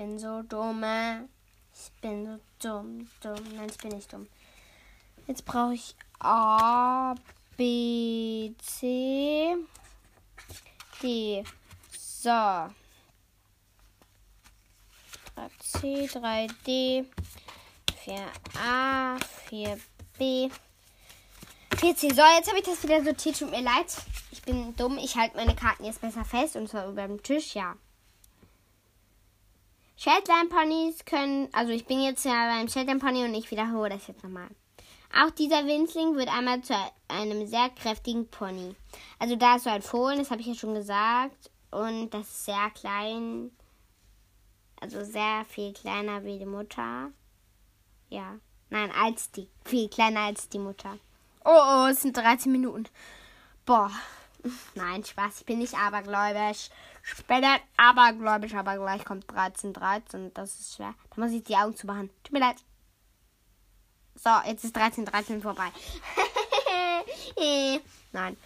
Ich 0.00 0.06
bin 0.06 0.18
so 0.18 0.40
dumme. 0.40 1.28
Ich 1.74 1.92
bin 2.00 2.24
so 2.24 2.38
dumm, 2.58 3.06
dumm. 3.20 3.54
Nein, 3.54 3.68
ich 3.68 3.76
bin 3.76 3.90
nicht 3.90 4.10
dumm. 4.10 4.26
Jetzt 5.26 5.44
brauche 5.44 5.74
ich 5.74 5.94
A, 6.20 7.14
B, 7.58 8.54
C, 8.62 9.56
D. 11.02 11.44
So. 11.98 12.30
3C, 12.30 12.70
3D, 16.10 17.04
4A, 18.02 19.20
4B, 19.50 20.50
4C. 21.72 22.14
So, 22.14 22.22
jetzt 22.22 22.48
habe 22.48 22.58
ich 22.58 22.64
das 22.64 22.82
wieder 22.82 23.04
sortiert. 23.04 23.38
Tut 23.38 23.50
mir 23.50 23.60
leid. 23.60 23.94
Ich 24.32 24.40
bin 24.40 24.74
dumm. 24.76 24.96
Ich 24.96 25.16
halte 25.16 25.36
meine 25.36 25.54
Karten 25.54 25.84
jetzt 25.84 26.00
besser 26.00 26.24
fest 26.24 26.56
und 26.56 26.70
zwar 26.70 26.88
über 26.88 27.06
dem 27.06 27.22
Tisch, 27.22 27.54
ja. 27.54 27.76
Shetland 30.02 30.48
Ponys 30.48 31.04
können, 31.04 31.50
also 31.52 31.72
ich 31.72 31.84
bin 31.84 32.00
jetzt 32.00 32.24
ja 32.24 32.48
beim 32.48 32.68
Shetland 32.68 33.02
Pony 33.02 33.22
und 33.22 33.34
ich 33.34 33.50
wiederhole 33.50 33.90
das 33.90 34.06
jetzt 34.06 34.24
nochmal. 34.24 34.48
Auch 35.14 35.28
dieser 35.28 35.66
Winzling 35.66 36.16
wird 36.16 36.34
einmal 36.34 36.62
zu 36.62 36.74
einem 37.08 37.46
sehr 37.46 37.68
kräftigen 37.68 38.26
Pony. 38.30 38.74
Also 39.18 39.36
da 39.36 39.56
ist 39.56 39.64
so 39.64 39.70
ein 39.70 39.82
Fohlen, 39.82 40.16
das 40.16 40.30
habe 40.30 40.40
ich 40.40 40.46
ja 40.46 40.54
schon 40.54 40.72
gesagt. 40.72 41.50
Und 41.70 42.08
das 42.14 42.22
ist 42.22 42.46
sehr 42.46 42.70
klein. 42.70 43.50
Also 44.80 45.04
sehr 45.04 45.44
viel 45.46 45.74
kleiner 45.74 46.24
wie 46.24 46.38
die 46.38 46.46
Mutter. 46.46 47.10
Ja. 48.08 48.38
Nein, 48.70 48.90
als 48.98 49.30
die. 49.32 49.50
Viel 49.66 49.90
kleiner 49.90 50.20
als 50.20 50.48
die 50.48 50.60
Mutter. 50.60 50.96
Oh, 51.44 51.50
oh, 51.50 51.86
es 51.90 52.00
sind 52.00 52.16
13 52.16 52.50
Minuten. 52.50 52.86
Boah. 53.66 53.90
Nein, 54.74 55.04
Spaß, 55.04 55.40
ich 55.40 55.44
bin 55.44 55.58
nicht 55.58 55.74
abergläubisch. 55.74 56.70
Nicht 57.10 57.62
abergläubisch, 57.76 58.54
aber 58.54 58.76
gleich 58.76 59.04
kommt 59.04 59.30
13, 59.30 59.72
13. 59.72 60.34
Das 60.34 60.58
ist 60.58 60.76
schwer. 60.76 60.94
Da 61.14 61.22
muss 61.22 61.32
ich 61.32 61.44
die 61.44 61.56
Augen 61.56 61.76
zumachen. 61.76 62.10
Tut 62.22 62.32
mir 62.32 62.40
leid. 62.40 62.56
So, 64.14 64.30
jetzt 64.46 64.64
ist 64.64 64.76
13, 64.76 65.06
13 65.06 65.40
vorbei. 65.40 65.68
Nein, 68.12 68.36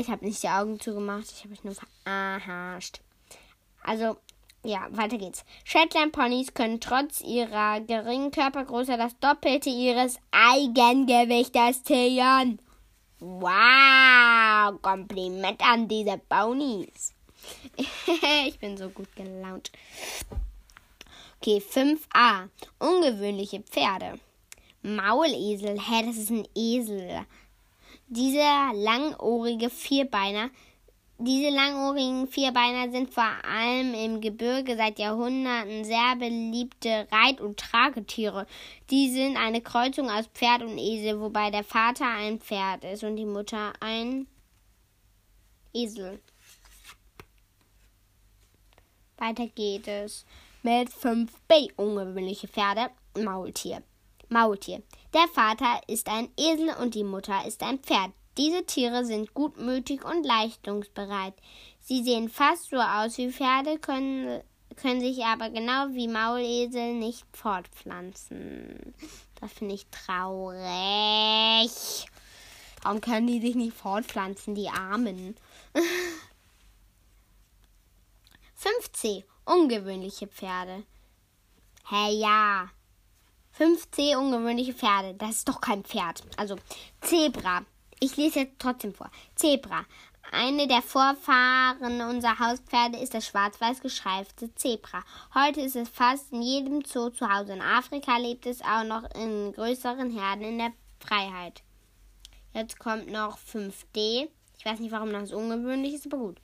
ich 0.00 0.08
habe 0.08 0.24
nicht 0.24 0.42
die 0.42 0.48
Augen 0.48 0.80
zugemacht. 0.80 1.30
Ich 1.30 1.40
habe 1.40 1.50
mich 1.50 1.64
nur 1.64 1.74
verarscht. 2.04 3.00
Also, 3.82 4.16
ja, 4.64 4.86
weiter 4.90 5.18
geht's. 5.18 5.44
Shetland 5.64 6.12
Ponys 6.12 6.54
können 6.54 6.80
trotz 6.80 7.20
ihrer 7.20 7.80
geringen 7.80 8.30
Körpergröße 8.30 8.96
das 8.96 9.18
Doppelte 9.18 9.70
ihres 9.70 10.18
Eigengewichtes 10.30 11.82
zählen. 11.82 12.60
Wow, 13.18 14.80
Kompliment 14.80 15.60
an 15.60 15.88
diese 15.88 16.18
Ponys. 16.18 17.12
ich 18.46 18.58
bin 18.58 18.76
so 18.76 18.88
gut 18.88 19.14
gelaunt. 19.16 19.70
Okay, 21.38 21.58
5a. 21.58 22.48
Ungewöhnliche 22.78 23.60
Pferde. 23.60 24.18
Maulesel. 24.82 25.78
Hä, 25.80 26.06
das 26.06 26.16
ist 26.16 26.30
ein 26.30 26.46
Esel. 26.54 27.26
Dieser 28.08 28.72
langohrige 28.74 29.70
Vierbeiner 29.70 30.50
diese 31.24 31.50
langohrigen 31.50 32.26
Vierbeiner 32.26 32.90
sind 32.90 33.14
vor 33.14 33.30
allem 33.48 33.94
im 33.94 34.20
Gebirge 34.20 34.76
seit 34.76 34.98
Jahrhunderten 34.98 35.84
sehr 35.84 36.16
beliebte 36.18 37.06
Reit- 37.12 37.40
und 37.40 37.60
Tragetiere. 37.60 38.44
Die 38.90 39.08
sind 39.08 39.36
eine 39.36 39.60
Kreuzung 39.60 40.10
aus 40.10 40.26
Pferd 40.34 40.62
und 40.62 40.78
Esel, 40.78 41.20
wobei 41.20 41.52
der 41.52 41.62
Vater 41.62 42.06
ein 42.06 42.40
Pferd 42.40 42.82
ist 42.82 43.04
und 43.04 43.14
die 43.14 43.24
Mutter 43.24 43.72
ein 43.78 44.26
Esel. 45.72 46.20
Weiter 49.22 49.46
geht 49.46 49.86
es 49.86 50.26
mit 50.64 50.88
5b 50.88 51.74
ungewöhnliche 51.76 52.48
Pferde, 52.48 52.90
Maultier. 53.16 53.80
Maultier. 54.28 54.82
Der 55.14 55.28
Vater 55.32 55.80
ist 55.86 56.08
ein 56.08 56.28
Esel 56.36 56.70
und 56.80 56.96
die 56.96 57.04
Mutter 57.04 57.46
ist 57.46 57.62
ein 57.62 57.78
Pferd. 57.78 58.10
Diese 58.36 58.66
Tiere 58.66 59.04
sind 59.04 59.32
gutmütig 59.32 60.04
und 60.04 60.26
leistungsbereit. 60.26 61.34
Sie 61.78 62.02
sehen 62.02 62.28
fast 62.28 62.70
so 62.70 62.78
aus 62.78 63.16
wie 63.16 63.30
Pferde, 63.30 63.78
können, 63.78 64.42
können 64.74 65.00
sich 65.00 65.24
aber 65.24 65.50
genau 65.50 65.86
wie 65.90 66.08
Maulesel 66.08 66.94
nicht 66.94 67.24
fortpflanzen. 67.32 68.92
Das 69.40 69.52
finde 69.52 69.76
ich 69.76 69.86
traurig. 69.90 70.60
Warum 72.82 73.00
können 73.00 73.28
die 73.28 73.40
sich 73.40 73.54
nicht 73.54 73.76
fortpflanzen, 73.76 74.56
die 74.56 74.68
Armen? 74.68 75.36
5c. 78.62 79.24
Ungewöhnliche 79.44 80.28
Pferde. 80.28 80.84
Hä, 81.88 82.12
ja. 82.12 82.68
5c. 83.58 84.16
Ungewöhnliche 84.16 84.72
Pferde. 84.72 85.14
Das 85.14 85.30
ist 85.30 85.48
doch 85.48 85.60
kein 85.60 85.82
Pferd. 85.82 86.22
Also, 86.36 86.56
Zebra. 87.00 87.64
Ich 87.98 88.16
lese 88.16 88.40
jetzt 88.40 88.60
trotzdem 88.60 88.94
vor. 88.94 89.10
Zebra. 89.34 89.84
Eine 90.30 90.68
der 90.68 90.80
Vorfahren 90.80 92.00
unserer 92.02 92.38
Hauspferde 92.38 92.98
ist 92.98 93.14
das 93.14 93.26
schwarz-weiß 93.26 93.80
gestreifte 93.80 94.54
Zebra. 94.54 95.02
Heute 95.34 95.60
ist 95.60 95.74
es 95.74 95.88
fast 95.88 96.32
in 96.32 96.42
jedem 96.42 96.84
Zoo 96.84 97.10
zu 97.10 97.28
Hause. 97.28 97.54
In 97.54 97.62
Afrika 97.62 98.16
lebt 98.16 98.46
es 98.46 98.62
auch 98.62 98.84
noch 98.84 99.02
in 99.16 99.52
größeren 99.52 100.10
Herden 100.10 100.44
in 100.44 100.58
der 100.58 100.72
Freiheit. 101.00 101.62
Jetzt 102.54 102.78
kommt 102.78 103.10
noch 103.10 103.38
5D. 103.38 104.28
Ich 104.56 104.64
weiß 104.64 104.78
nicht, 104.78 104.92
warum 104.92 105.12
das 105.12 105.32
ungewöhnlich 105.32 105.94
ist, 105.94 106.06
aber 106.06 106.18
gut. 106.18 106.38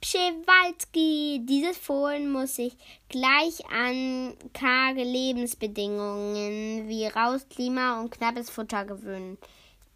Pschewalski. 0.00 1.42
Dieses 1.44 1.76
Fohlen 1.76 2.30
muss 2.32 2.56
sich 2.56 2.76
gleich 3.08 3.64
an 3.70 4.34
karge 4.52 5.02
Lebensbedingungen 5.02 6.88
wie 6.88 7.06
raues 7.06 7.48
Klima 7.48 8.00
und 8.00 8.10
knappes 8.10 8.48
Futter 8.48 8.84
gewöhnen. 8.84 9.36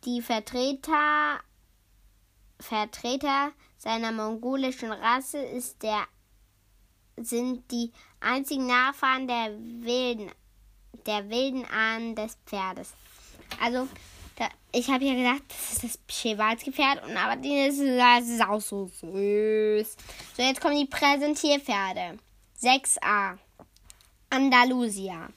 Die 0.04 0.20
Vertreter, 0.20 1.40
Vertreter 2.60 3.52
seiner 3.78 4.12
mongolischen 4.12 4.92
Rasse 4.92 5.38
ist 5.38 5.82
der, 5.82 6.04
sind 7.16 7.70
die 7.70 7.90
einzigen 8.20 8.66
Nachfahren 8.66 9.26
der 9.26 9.52
wilden, 9.58 10.30
der 11.06 11.30
wilden 11.30 11.64
Ahnen 11.66 12.14
des 12.14 12.36
Pferdes. 12.44 12.92
Also, 13.60 13.88
da, 14.36 14.48
ich 14.72 14.88
habe 14.88 15.04
ja 15.04 15.14
gedacht, 15.14 15.42
das 15.48 15.72
ist 15.72 15.84
das 15.84 15.98
Przewalski-Pferd, 15.98 17.04
und 17.04 17.16
aber 17.16 17.36
das 17.36 17.74
ist, 17.78 17.98
das 17.98 18.28
ist 18.28 18.42
auch 18.42 18.60
so 18.60 18.86
süß. 18.86 19.96
So, 20.36 20.42
jetzt 20.42 20.60
kommen 20.60 20.78
die 20.78 20.86
Präsentierpferde. 20.86 22.18
6a. 22.60 23.38
Andalusia 24.30 25.28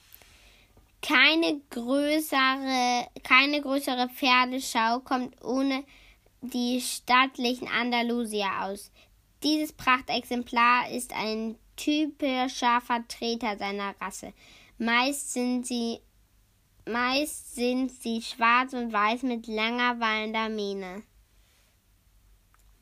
keine 1.00 1.60
größere, 1.70 3.06
keine 3.22 3.60
größere 3.60 4.08
Pferdeschau 4.08 5.00
kommt 5.00 5.42
ohne 5.44 5.84
die 6.40 6.80
stattlichen 6.80 7.68
Andalusier 7.68 8.48
aus. 8.62 8.90
Dieses 9.42 9.72
Prachtexemplar 9.72 10.90
ist 10.90 11.12
ein 11.12 11.56
typischer 11.76 12.80
Vertreter 12.80 13.56
seiner 13.56 13.94
Rasse. 14.00 14.32
Meist 14.78 15.32
sind 15.32 15.66
sie 15.66 16.00
meist 16.88 17.54
sind 17.54 17.90
sie 17.90 18.22
schwarz 18.22 18.72
und 18.72 18.92
weiß 18.92 19.22
mit 19.22 19.46
langer 19.46 20.00
wallender 20.00 20.48
Mähne. 20.48 21.02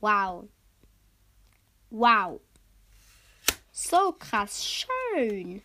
Wow. 0.01 0.49
Wow. 1.91 2.41
So 3.73 4.13
krass 4.13 4.65
schön. 4.67 5.63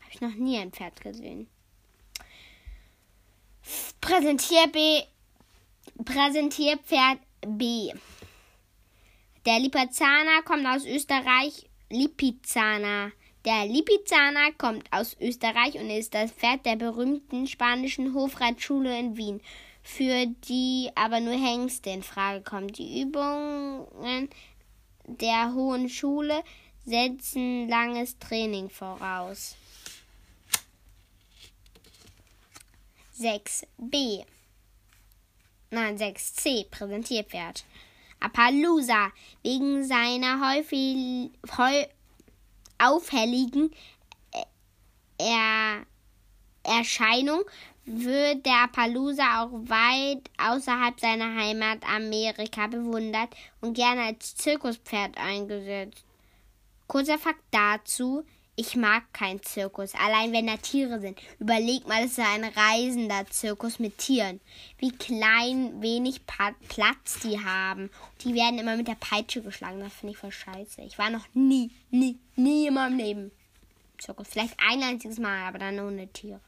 Habe 0.00 0.10
ich 0.12 0.20
noch 0.20 0.34
nie 0.34 0.58
ein 0.58 0.72
Pferd 0.72 1.00
gesehen. 1.00 1.48
Präsentier 4.00 4.66
B. 4.68 5.02
Präsentierpferd 6.04 7.18
B. 7.46 7.92
Der 9.46 9.58
Lipizzaner 9.58 10.42
kommt 10.42 10.66
aus 10.66 10.84
Österreich. 10.84 11.68
Lipizzaner. 11.90 13.12
Der 13.44 13.66
Lipizzaner 13.66 14.52
kommt 14.58 14.92
aus 14.92 15.16
Österreich 15.18 15.74
und 15.76 15.88
ist 15.88 16.12
das 16.12 16.30
Pferd 16.30 16.66
der 16.66 16.76
berühmten 16.76 17.46
spanischen 17.46 18.12
Hofreitschule 18.12 18.98
in 18.98 19.16
Wien, 19.16 19.40
für 19.82 20.26
die 20.48 20.90
aber 20.94 21.20
nur 21.20 21.34
Hengste 21.34 21.88
in 21.90 22.02
Frage 22.02 22.42
kommen. 22.42 22.68
Die 22.68 23.00
Übungen 23.00 24.28
der 25.06 25.54
Hohen 25.54 25.88
Schule 25.88 26.42
setzen 26.84 27.66
langes 27.68 28.18
Training 28.18 28.68
voraus. 28.68 29.56
6b. 33.18 34.24
Nein, 35.70 35.98
6c. 35.98 36.68
Präsentierpferd. 36.70 37.64
Appaloosa. 38.18 39.12
Wegen 39.42 39.84
seiner 39.84 40.40
häufig, 40.46 41.30
häu, 41.56 41.84
auffälligen 42.80 43.70
äh, 44.32 44.44
er, 45.18 45.86
Erscheinung 46.62 47.42
wird 47.84 48.46
der 48.46 48.64
Appaloosa 48.64 49.42
auch 49.42 49.50
weit 49.52 50.30
außerhalb 50.38 51.00
seiner 51.00 51.34
Heimat 51.34 51.78
Amerika 51.88 52.66
bewundert 52.66 53.30
und 53.60 53.74
gerne 53.74 54.02
als 54.02 54.34
Zirkuspferd 54.36 55.16
eingesetzt. 55.18 56.04
Kurzer 56.86 57.18
Fakt 57.18 57.42
dazu, 57.50 58.24
ich 58.60 58.76
mag 58.76 59.10
keinen 59.14 59.42
Zirkus, 59.42 59.94
allein 59.94 60.32
wenn 60.32 60.46
da 60.46 60.58
Tiere 60.58 61.00
sind. 61.00 61.18
Überleg 61.38 61.88
mal, 61.88 62.04
es 62.04 62.12
ist 62.12 62.18
ein 62.18 62.44
reisender 62.44 63.24
Zirkus 63.30 63.78
mit 63.78 63.96
Tieren. 63.96 64.38
Wie 64.76 64.90
klein, 64.90 65.80
wenig 65.80 66.20
Platz 66.26 67.20
die 67.20 67.42
haben. 67.42 67.88
Die 68.20 68.34
werden 68.34 68.58
immer 68.58 68.76
mit 68.76 68.86
der 68.86 68.96
Peitsche 68.96 69.40
geschlagen. 69.40 69.80
Das 69.80 69.94
finde 69.94 70.12
ich 70.12 70.18
voll 70.18 70.30
scheiße. 70.30 70.82
Ich 70.82 70.98
war 70.98 71.08
noch 71.08 71.26
nie, 71.32 71.70
nie, 71.90 72.18
nie 72.36 72.66
in 72.66 72.74
meinem 72.74 72.98
Leben 72.98 73.30
Zirkus. 73.96 74.28
Vielleicht 74.28 74.58
ein 74.60 74.82
einziges 74.82 75.18
Mal, 75.18 75.48
aber 75.48 75.58
dann 75.58 75.80
ohne 75.80 76.08
Tiere. 76.08 76.42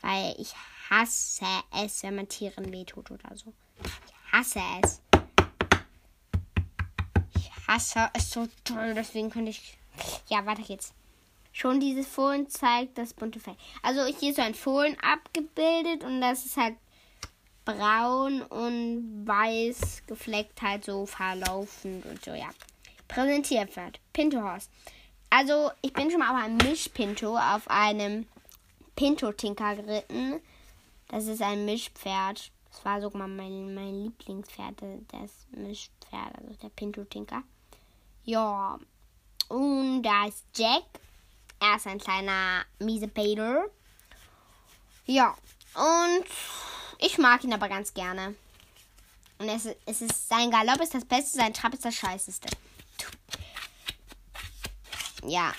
Weil 0.00 0.34
ich 0.38 0.54
hasse 0.88 1.44
es, 1.84 2.02
wenn 2.02 2.16
man 2.16 2.28
Tieren 2.28 2.72
wehtut 2.72 3.10
oder 3.10 3.36
so. 3.36 3.52
Ich 3.82 4.32
hasse 4.32 4.62
es. 4.82 5.02
Ich 7.36 7.50
hasse 7.68 8.08
es 8.14 8.30
so 8.30 8.48
toll, 8.64 8.94
deswegen 8.94 9.28
könnte 9.28 9.50
ich 9.50 9.76
ja, 10.28 10.44
weiter 10.46 10.62
geht's. 10.62 10.92
Schon 11.52 11.78
dieses 11.78 12.06
Fohlen 12.08 12.48
zeigt 12.48 12.98
das 12.98 13.14
bunte 13.14 13.38
Fell. 13.38 13.56
Also 13.82 14.04
hier 14.04 14.30
ist 14.30 14.36
so 14.36 14.42
ein 14.42 14.54
Fohlen 14.54 14.96
abgebildet 15.00 16.02
und 16.02 16.20
das 16.20 16.44
ist 16.44 16.56
halt 16.56 16.74
braun 17.64 18.42
und 18.42 19.26
weiß 19.26 20.02
gefleckt, 20.06 20.60
halt 20.62 20.84
so 20.84 21.06
verlaufend 21.06 22.04
und 22.06 22.24
so, 22.24 22.32
ja. 22.32 22.50
Präsentierpferd. 23.08 24.00
Pinto 24.12 24.42
Horse. 24.42 24.68
Also, 25.30 25.70
ich 25.82 25.92
bin 25.92 26.10
schon 26.10 26.20
mal 26.20 26.30
auf 26.30 26.44
einem 26.44 26.56
Mischpinto 26.58 27.36
auf 27.36 27.68
einem 27.68 28.26
Pinto-Tinker 28.96 29.76
geritten. 29.76 30.40
Das 31.08 31.26
ist 31.26 31.42
ein 31.42 31.64
Mischpferd. 31.64 32.50
Das 32.70 32.84
war 32.84 33.00
sogar 33.00 33.28
mein, 33.28 33.74
mein 33.74 34.04
Lieblingspferd, 34.04 34.82
das 35.08 35.46
Mischpferd, 35.50 36.38
also 36.38 36.54
der 36.62 36.68
Pinto-Tinker. 36.70 37.42
Ja, 38.24 38.78
und 39.48 40.02
da 40.02 40.26
ist 40.26 40.44
Jack. 40.54 40.84
Er 41.60 41.76
ist 41.76 41.86
ein 41.86 41.98
kleiner 41.98 42.64
Miesepeter. 42.78 43.64
Ja, 45.06 45.36
und 45.74 46.24
ich 46.98 47.18
mag 47.18 47.44
ihn 47.44 47.52
aber 47.52 47.68
ganz 47.68 47.92
gerne. 47.94 48.34
Und 49.38 49.48
es, 49.48 49.68
es 49.86 50.00
ist, 50.02 50.28
sein 50.28 50.50
Galopp 50.50 50.80
ist 50.80 50.94
das 50.94 51.04
Beste, 51.04 51.38
sein 51.38 51.54
Trab 51.54 51.74
ist 51.74 51.84
das 51.84 51.94
Scheißeste. 51.94 52.48
Ja, 55.26 55.52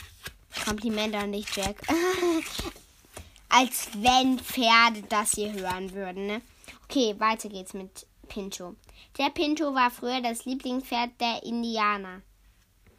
Kompliment 0.63 1.13
an 1.15 1.31
dich, 1.31 1.47
Jack. 1.55 1.75
Als 3.49 3.89
wenn 3.93 4.39
Pferde 4.39 5.03
das 5.09 5.31
hier 5.31 5.53
hören 5.53 5.91
würden, 5.93 6.27
ne? 6.27 6.41
Okay, 6.85 7.15
weiter 7.19 7.49
geht's 7.49 7.73
mit 7.73 8.07
Pinto. 8.27 8.75
Der 9.17 9.29
Pinto 9.29 9.73
war 9.73 9.91
früher 9.91 10.21
das 10.21 10.45
Lieblingspferd 10.45 11.11
der 11.19 11.43
Indianer. 11.43 12.21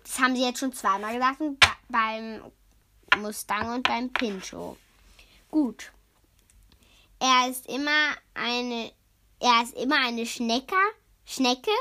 Das 0.07 0.21
haben 0.21 0.37
sie 0.37 0.45
jetzt 0.45 0.61
schon 0.61 0.73
zweimal 0.73 1.15
gesagt 1.15 1.41
beim 1.89 2.41
Mustang 3.19 3.75
und 3.75 3.83
beim 3.83 4.13
Pincho. 4.13 4.77
Gut. 5.51 5.91
er 7.19 7.49
ist 7.49 7.67
immer 7.67 8.15
eine, 8.35 8.93
er 9.41 9.63
ist 9.65 9.75
immer 9.75 9.97
eine 10.07 10.25
Schnecke, 10.25 10.77
Schnecke. 11.25 11.73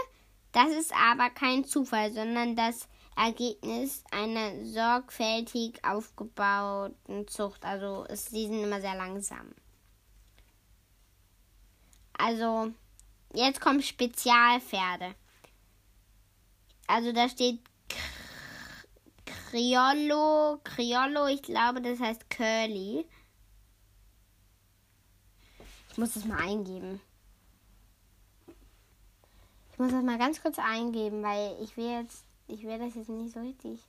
Das 0.54 0.70
ist 0.70 0.92
aber 0.96 1.30
kein 1.30 1.66
Zufall, 1.66 2.12
sondern 2.12 2.56
das 2.56 2.88
Ergebnis 3.16 4.04
einer 4.10 4.66
sorgfältig 4.66 5.86
aufgebauten 5.86 7.28
Zucht. 7.28 7.64
Also 7.64 8.06
ist, 8.06 8.32
sie 8.32 8.48
sind 8.48 8.64
immer 8.64 8.82
sehr 8.82 8.96
langsam. 8.96 9.54
Also 12.18 12.74
jetzt 13.34 13.62
kommen 13.62 13.84
Spezialpferde. 13.84 15.14
Also 16.88 17.12
da 17.12 17.30
steht 17.30 17.60
Criollo, 19.50 20.60
Criollo, 20.64 21.28
ich 21.28 21.42
glaube, 21.42 21.82
das 21.82 22.00
heißt 22.00 22.30
Curly. 22.30 23.06
Ich 25.92 25.98
muss 25.98 26.14
das 26.14 26.26
mal 26.26 26.40
eingeben. 26.40 27.00
Ich 29.72 29.80
muss 29.80 29.92
das 29.92 30.04
mal 30.04 30.18
ganz 30.18 30.42
kurz 30.42 30.60
eingeben, 30.60 31.24
weil 31.24 31.56
ich 31.62 31.78
will 31.78 31.90
jetzt, 31.90 32.26
ich 32.48 32.64
will 32.64 32.80
das 32.80 32.96
jetzt 32.96 33.10
nicht 33.10 33.34
so 33.34 33.40
richtig. 33.40 33.80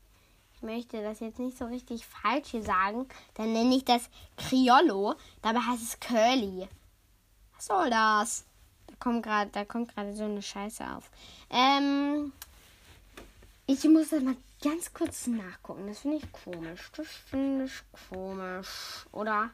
Ich 0.55 0.63
möchte 0.63 1.03
das 1.03 1.21
jetzt 1.21 1.39
nicht 1.39 1.59
so 1.59 1.67
richtig 1.67 2.07
falsch 2.07 2.51
hier 2.51 2.63
sagen. 2.63 3.07
Dann 3.35 3.53
nenne 3.53 3.77
ich 3.77 3.85
das 3.85 4.09
Criollo. 4.37 5.15
Dabei 5.43 5.61
heißt 5.61 5.83
es 5.83 6.01
Curly. 6.01 6.69
Was 7.55 7.67
soll 7.67 7.91
das? 7.91 8.47
Da 8.87 8.95
kommt 8.99 9.23
gerade, 9.23 9.51
da 9.51 9.65
kommt 9.65 9.95
gerade 9.95 10.15
so 10.15 10.25
eine 10.25 10.43
Scheiße 10.43 10.85
auf. 10.97 11.11
Ähm, 11.51 12.33
ich 13.67 13.85
muss 13.85 14.11
das 14.11 14.23
mal 14.23 14.37
ganz 14.63 14.93
kurz 14.93 15.27
nachgucken. 15.27 15.87
Das 15.89 16.01
finde 16.01 16.19
ich 16.19 16.33
komisch. 16.33 16.91
Das 16.97 17.07
finde 17.09 17.65
ich 17.65 17.83
komisch. 18.09 19.07
Oder? 19.13 19.51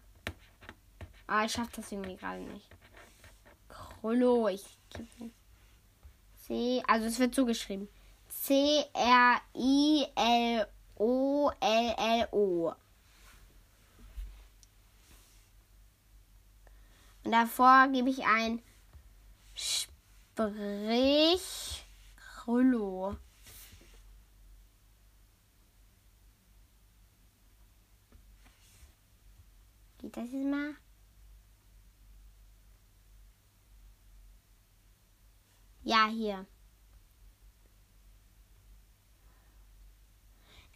Ah, 1.26 1.44
ich 1.44 1.52
schaffe 1.52 1.76
das 1.76 1.90
irgendwie 1.90 2.16
gerade 2.16 2.40
nicht. 2.40 2.68
Krollo, 3.68 4.48
ich 4.48 4.64
C, 6.46 6.82
also 6.86 7.06
es 7.06 7.18
wird 7.18 7.34
so 7.34 7.46
geschrieben. 7.46 7.88
C 8.28 8.84
R 8.92 9.40
I 9.54 10.04
L 10.14 10.66
O 10.96 11.50
L 11.60 11.94
L 11.96 12.28
O. 12.32 12.74
Und 17.24 17.32
davor 17.32 17.88
gebe 17.88 18.10
ich 18.10 18.24
ein 18.26 18.60
Sprich 19.54 19.94
Krollo. 22.16 23.16
Geht 30.02 30.16
das 30.16 30.32
jetzt 30.32 30.44
mal? 30.44 30.74
Ja, 35.84 36.08
hier. 36.08 36.44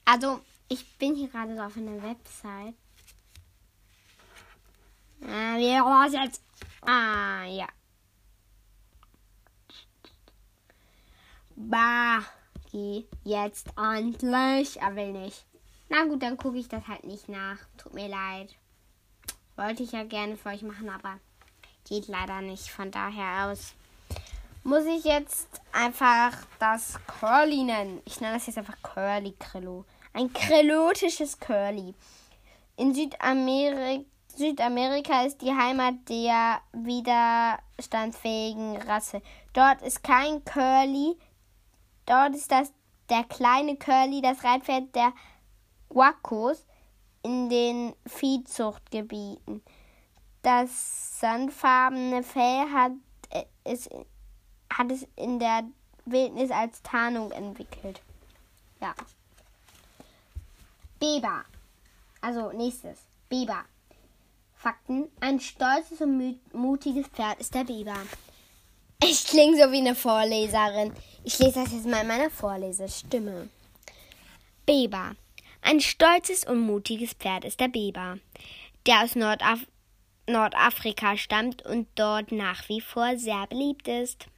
Also, 0.04 0.40
ich 0.68 0.96
bin 0.98 1.16
hier 1.16 1.28
gerade 1.28 1.56
so 1.56 1.62
auf 1.62 1.76
einer 1.76 2.00
Website. 2.02 2.74
Ah, 5.22 5.56
wie 5.56 5.74
war 5.80 6.08
jetzt? 6.08 6.40
Ah, 6.82 7.44
ja. 7.46 7.66
Bah, 11.56 12.20
geh 12.70 13.06
jetzt 13.24 13.72
endlich. 13.76 14.80
Er 14.80 14.94
will 14.94 15.12
nicht. 15.12 15.44
Na 15.88 16.04
gut, 16.04 16.22
dann 16.22 16.36
gucke 16.36 16.58
ich 16.58 16.68
das 16.68 16.86
halt 16.86 17.02
nicht 17.04 17.28
nach. 17.28 17.58
Tut 17.76 17.94
mir 17.94 18.08
leid. 18.08 18.54
Wollte 19.56 19.82
ich 19.82 19.90
ja 19.92 20.04
gerne 20.04 20.36
für 20.36 20.50
euch 20.50 20.62
machen, 20.62 20.90
aber 20.90 21.18
geht 21.88 22.08
leider 22.08 22.42
nicht. 22.42 22.68
Von 22.68 22.90
daher 22.90 23.46
aus 23.46 23.72
muss 24.64 24.84
ich 24.84 25.04
jetzt 25.04 25.62
einfach 25.72 26.32
das 26.58 26.98
Curly 27.06 27.64
nennen. 27.64 28.02
Ich 28.04 28.20
nenne 28.20 28.34
das 28.34 28.46
jetzt 28.46 28.58
einfach 28.58 28.76
Curly 28.82 29.34
Krillo. 29.38 29.86
Ein 30.12 30.30
krillotisches 30.32 31.40
Curly. 31.40 31.94
In 32.76 32.92
Südamerika, 32.92 34.04
Südamerika 34.34 35.22
ist 35.22 35.40
die 35.40 35.54
Heimat 35.54 35.94
der 36.10 36.60
widerstandsfähigen 36.72 38.76
Rasse. 38.82 39.22
Dort 39.54 39.80
ist 39.80 40.02
kein 40.02 40.44
Curly. 40.44 41.16
Dort 42.04 42.34
ist 42.34 42.52
das 42.52 42.74
der 43.08 43.24
kleine 43.24 43.76
Curly, 43.76 44.20
das 44.20 44.44
Reitpferd 44.44 44.94
der 44.94 45.14
Guacos 45.88 46.65
in 47.26 47.48
den 47.50 47.92
Viehzuchtgebieten. 48.06 49.60
Das 50.42 51.18
sandfarbene 51.18 52.22
Fell 52.22 52.70
hat 52.72 52.92
es 53.64 53.88
hat 54.72 54.92
es 54.92 55.06
in 55.16 55.40
der 55.40 55.64
Wildnis 56.04 56.52
als 56.52 56.82
Tarnung 56.82 57.32
entwickelt. 57.32 58.00
Ja. 58.80 58.94
Beber. 61.00 61.44
Also 62.20 62.52
nächstes. 62.52 63.00
Beber. 63.28 63.64
Fakten. 64.54 65.08
Ein 65.18 65.40
stolzes 65.40 66.00
und 66.00 66.38
mutiges 66.54 67.08
Pferd 67.08 67.40
ist 67.40 67.54
der 67.54 67.64
Beber. 67.64 67.96
Ich 69.02 69.26
klinge 69.26 69.56
so 69.56 69.72
wie 69.72 69.78
eine 69.78 69.96
Vorleserin. 69.96 70.92
Ich 71.24 71.38
lese 71.40 71.64
das 71.64 71.72
jetzt 71.72 71.86
mal 71.86 72.02
in 72.02 72.08
meiner 72.08 72.30
Vorlesestimme. 72.30 73.48
Beber. 74.64 75.16
Ein 75.68 75.80
stolzes 75.80 76.44
und 76.44 76.60
mutiges 76.60 77.14
Pferd 77.14 77.44
ist 77.44 77.58
der 77.58 77.66
Beber, 77.66 78.20
der 78.86 79.02
aus 79.02 79.16
Nordaf 79.16 79.66
Nordafrika 80.28 81.16
stammt 81.16 81.62
und 81.62 81.88
dort 81.96 82.30
nach 82.30 82.68
wie 82.68 82.80
vor 82.80 83.16
sehr 83.18 83.48
beliebt 83.48 83.88
ist. 83.88 84.28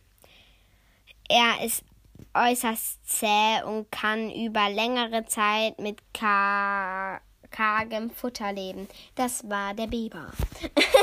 Er 1.29 1.63
ist 1.63 1.85
äußerst 2.33 3.07
zäh 3.07 3.63
und 3.63 3.93
kann 3.93 4.31
über 4.31 4.71
längere 4.71 5.27
Zeit 5.27 5.79
mit 5.79 6.01
kar 6.15 7.21
kargem 7.51 8.09
Futter 8.11 8.55
leben. 8.55 8.89
Das 9.15 9.47
war 9.51 9.75
der 9.75 9.87
Biber. 9.87 10.33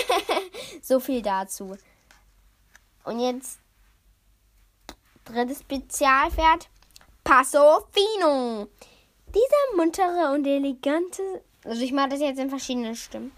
so 0.81 0.99
viel 0.99 1.21
dazu. 1.21 1.77
Und 3.03 3.19
jetzt 3.19 3.59
drittes 5.23 5.59
Spezialpferd. 5.59 6.67
Passo 7.23 7.87
Fino. 7.91 8.69
Dieser 9.35 9.75
muntere 9.83 10.33
und 10.33 10.47
elegante, 10.47 11.21
also 11.65 11.81
ich 11.81 11.91
mache 11.91 12.09
das 12.09 12.21
jetzt 12.21 12.39
in 12.39 12.49
verschiedenen 12.49 12.95
Stimmen. 12.95 13.31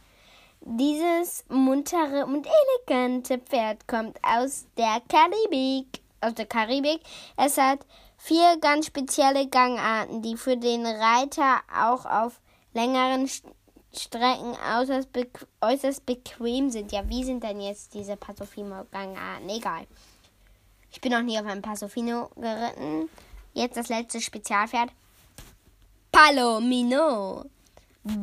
Dieses 0.62 1.44
muntere 1.50 2.26
und 2.26 2.48
elegante 2.48 3.40
Pferd 3.40 3.88
kommt 3.88 4.18
aus 4.24 4.66
der 4.78 5.02
Karibik 5.10 6.02
aus 6.22 6.34
der 6.34 6.46
Karibik. 6.46 7.02
Es 7.36 7.58
hat 7.58 7.80
vier 8.18 8.58
ganz 8.60 8.88
spezielle 8.88 9.48
Gangarten, 9.48 10.22
die 10.22 10.38
für 10.38 10.58
den 10.58 10.86
Reiter 10.86 11.62
auch 11.76 12.06
auf 12.06 12.40
längeren 12.74 13.30
Strecken 13.94 14.56
äußerst, 14.80 15.12
bequ 15.12 15.46
äußerst 15.62 16.06
bequem 16.06 16.70
sind. 16.70 16.92
Ja, 16.92 17.08
wie 17.08 17.24
sind 17.24 17.44
denn 17.44 17.62
jetzt 17.62 17.94
diese 17.94 18.18
Passofino-Gangarten? 18.18 19.50
Egal. 19.50 19.88
Ich 20.92 21.02
bin 21.02 21.12
noch 21.12 21.22
nie 21.22 21.40
auf 21.40 21.46
einem 21.46 21.62
Passofino 21.62 22.30
geritten. 22.36 23.10
Jetzt 23.54 23.78
das 23.78 23.90
letzte 23.90 24.22
Spezialpferd. 24.22 24.90
Palomino. 26.12 27.46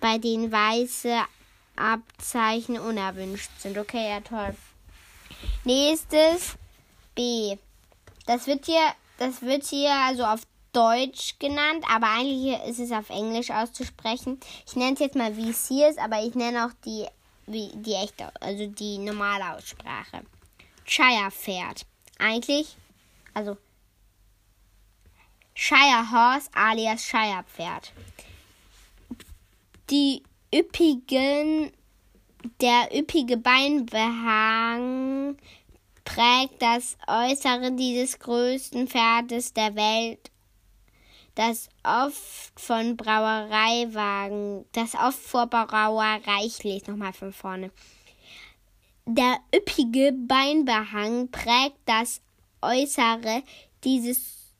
bei 0.00 0.18
den 0.18 0.50
weiße 0.50 1.16
Abzeichen 1.76 2.78
unerwünscht 2.78 3.50
sind. 3.58 3.78
Okay, 3.78 4.10
ja 4.10 4.20
toll. 4.20 4.54
Nächstes 5.64 6.56
B. 7.14 7.56
Das 8.26 8.46
wird 8.46 8.66
hier, 8.66 8.92
das 9.18 9.42
wird 9.42 9.64
hier 9.64 9.92
also 9.92 10.24
auf 10.24 10.40
Deutsch 10.74 11.38
genannt, 11.38 11.84
aber 11.88 12.08
eigentlich 12.08 12.58
ist 12.68 12.80
es 12.80 12.92
auf 12.92 13.08
Englisch 13.08 13.50
auszusprechen. 13.50 14.38
Ich 14.66 14.76
nenne 14.76 14.94
es 14.94 15.00
jetzt 15.00 15.16
mal, 15.16 15.36
wie 15.36 15.50
es 15.50 15.68
hier 15.68 15.88
ist, 15.88 15.98
aber 15.98 16.22
ich 16.22 16.34
nenne 16.34 16.66
auch 16.66 16.72
die, 16.84 17.06
wie, 17.46 17.70
die 17.74 17.94
echte, 17.94 18.30
also 18.40 18.66
die 18.66 18.98
normale 18.98 19.54
Aussprache. 19.54 20.22
Shire-Pferd. 20.84 21.86
Eigentlich, 22.18 22.76
also 23.32 23.56
Shire 25.54 26.10
Horse 26.10 26.50
alias 26.54 27.04
Shire 27.04 27.44
Pferd. 27.44 27.92
Die 29.90 30.22
üppigen, 30.52 31.70
der 32.60 32.88
üppige 32.92 33.36
Beinbehang 33.36 35.36
prägt 36.04 36.60
das 36.60 36.96
Äußere 37.06 37.70
dieses 37.72 38.18
größten 38.18 38.88
Pferdes 38.88 39.52
der 39.52 39.76
Welt 39.76 40.32
das 41.34 41.68
oft 41.82 42.52
von 42.56 42.96
Brauereiwagen, 42.96 44.64
das 44.72 44.94
oft 44.94 45.18
vor 45.18 45.46
Brauerei, 45.46 46.44
ich 46.44 46.62
lese 46.62 46.90
nochmal 46.90 47.12
von 47.12 47.32
vorne. 47.32 47.70
Der 49.06 49.38
üppige 49.54 50.12
Beinbehang 50.12 51.30
prägt 51.30 51.78
das 51.86 52.20
Äußere 52.62 53.42
dieses, 53.82 54.52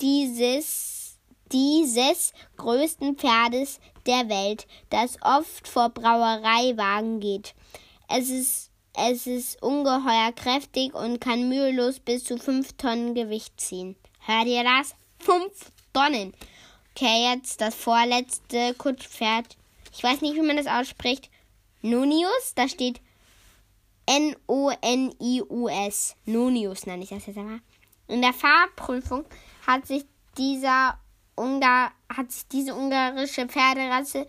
dieses, 0.00 1.18
dieses 1.50 2.32
größten 2.56 3.16
Pferdes 3.16 3.80
der 4.06 4.28
Welt, 4.28 4.66
das 4.90 5.16
oft 5.22 5.66
vor 5.66 5.88
Brauereiwagen 5.90 7.20
geht. 7.20 7.54
Es 8.08 8.28
ist, 8.28 8.70
es 8.94 9.26
ist 9.26 9.62
ungeheuer 9.62 10.32
kräftig 10.34 10.92
und 10.92 11.20
kann 11.20 11.48
mühelos 11.48 12.00
bis 12.00 12.24
zu 12.24 12.36
5 12.36 12.72
Tonnen 12.74 13.14
Gewicht 13.14 13.58
ziehen. 13.60 13.96
Hört 14.18 14.46
ihr 14.46 14.64
das? 14.64 14.94
5 15.20 15.72
gesponnen. 15.92 16.32
Okay, 16.94 17.32
jetzt 17.32 17.60
das 17.60 17.74
vorletzte 17.74 18.74
Kutschpferd. 18.74 19.56
Ich 19.92 20.02
weiß 20.02 20.20
nicht, 20.22 20.34
wie 20.34 20.42
man 20.42 20.56
das 20.56 20.66
ausspricht. 20.66 21.30
Nonius, 21.82 22.54
da 22.54 22.68
steht 22.68 23.00
N-O-N-I-U-S. 24.06 24.46
Nonius 26.26 26.86
nenne 26.86 27.02
ich 27.04 27.10
das 27.10 27.26
jetzt 27.26 27.38
einmal. 27.38 27.60
In 28.08 28.22
der 28.22 28.32
Fahrprüfung 28.32 29.24
hat 29.66 29.86
sich 29.86 30.04
dieser 30.36 30.98
Ungar, 31.36 31.92
hat 32.08 32.32
sich 32.32 32.48
diese 32.48 32.74
ungarische 32.74 33.46
Pferderasse 33.46 34.26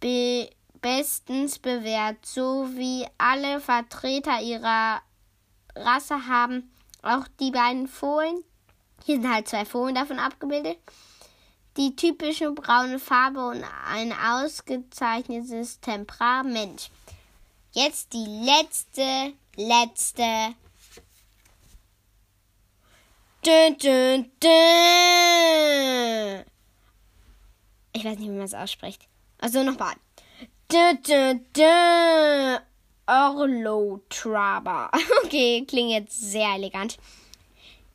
be 0.00 0.48
bestens 0.80 1.58
bewährt, 1.60 2.26
so 2.26 2.68
wie 2.74 3.06
alle 3.16 3.60
Vertreter 3.60 4.40
ihrer 4.40 5.00
Rasse 5.76 6.26
haben 6.26 6.72
auch 7.02 7.28
die 7.38 7.52
beiden 7.52 7.86
Fohlen 7.86 8.42
hier 9.04 9.16
sind 9.16 9.32
halt 9.32 9.48
zwei 9.48 9.64
Fohlen 9.64 9.94
davon 9.94 10.18
abgebildet. 10.18 10.78
Die 11.76 11.96
typische 11.96 12.50
braune 12.52 12.98
Farbe 12.98 13.46
und 13.46 13.64
ein 13.86 14.12
ausgezeichnetes 14.12 15.80
Temperament. 15.80 16.90
Jetzt 17.72 18.12
die 18.12 18.26
letzte, 18.26 19.32
letzte. 19.56 20.54
Dün, 23.44 23.78
dün, 23.78 24.30
dün. 24.42 24.50
Ich 27.94 28.04
weiß 28.04 28.18
nicht, 28.18 28.28
wie 28.28 28.36
man 28.36 28.42
es 28.42 28.54
ausspricht. 28.54 29.08
Also 29.38 29.62
nochmal. 29.62 29.94
Dün, 30.70 31.02
dün, 31.02 31.46
dün. 31.56 32.58
Orlo 33.06 34.02
Traber. 34.08 34.90
Okay, 35.24 35.64
klingt 35.66 35.90
jetzt 35.90 36.20
sehr 36.20 36.54
elegant. 36.54 36.98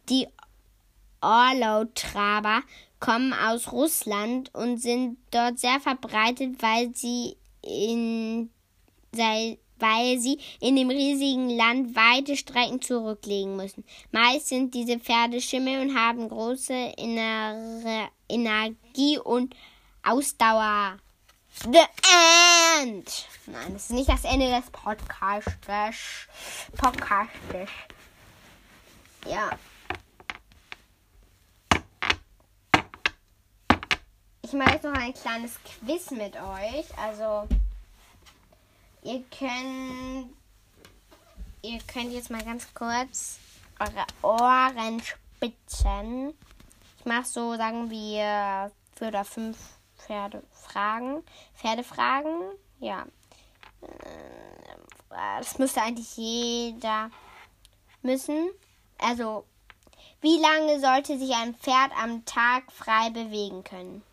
Die 0.10 0.28
Orlautraber 1.22 2.62
kommen 3.00 3.34
aus 3.34 3.72
Russland 3.72 4.54
und 4.54 4.82
sind 4.82 5.18
dort 5.32 5.60
sehr 5.60 5.80
verbreitet, 5.80 6.62
weil 6.62 6.94
sie 6.96 7.38
in, 7.62 8.50
weil 9.12 10.20
sie 10.20 10.40
in 10.60 10.76
dem 10.76 10.90
riesigen 10.90 11.50
Land 11.50 11.96
weite 11.96 12.36
Strecken 12.36 12.82
zurücklegen 12.82 13.56
müssen. 13.56 13.84
Meist 14.12 14.48
sind 14.48 14.74
diese 14.74 15.00
Pferde 15.00 15.42
Schimmel 15.42 15.82
und 15.82 15.98
haben 15.98 16.30
große 16.30 16.94
innere 16.98 18.10
Energie 18.30 19.20
und 19.20 19.56
Ausdauer. 20.04 20.98
The 21.64 21.84
End! 22.80 23.28
Nein, 23.48 23.74
das 23.74 23.86
ist 23.86 23.92
nicht 23.92 24.10
das 24.10 24.24
Ende 24.24 24.50
des 24.50 24.70
Podcastes. 24.72 26.28
Podcastes. 26.78 27.70
Ja. 29.26 29.50
Ich 34.48 34.54
mache 34.54 34.76
jetzt 34.76 34.86
noch 34.86 34.94
ein 34.94 35.14
kleines 35.14 35.60
Quiz 35.62 36.10
mit 36.12 36.38
euch. 36.38 36.86
Also, 36.98 37.50
ihr 39.04 39.22
könnt, 39.38 40.34
ihr 41.62 41.80
könnt 41.86 42.14
jetzt 42.14 42.30
mal 42.30 42.46
ganz 42.46 42.74
kurz 42.74 43.40
eure 43.78 44.06
Ohren 44.22 45.02
spitzen. 45.02 46.34
Ich 46.98 47.06
mache 47.06 47.26
so, 47.26 47.58
sagen 47.58 47.90
wir, 47.90 48.72
vier 48.98 49.08
oder 49.10 49.26
fünf 49.26 49.58
Pferdefragen. 49.98 51.26
Pferdefragen, 51.54 52.40
ja. 52.80 53.06
Äh, 53.82 55.10
das 55.10 55.60
müsste 55.60 55.82
eigentlich 55.82 56.16
jeder 56.16 57.12
müssen. 58.02 58.50
Also, 58.98 59.44
wie 60.22 60.40
lange 60.40 60.80
sollte 60.80 61.20
sich 61.20 61.36
ein 61.36 61.54
Pferd 61.54 61.92
am 62.02 62.24
Tag 62.24 62.72
frei 62.72 63.10
bewegen 63.10 63.66
können? 63.66 64.07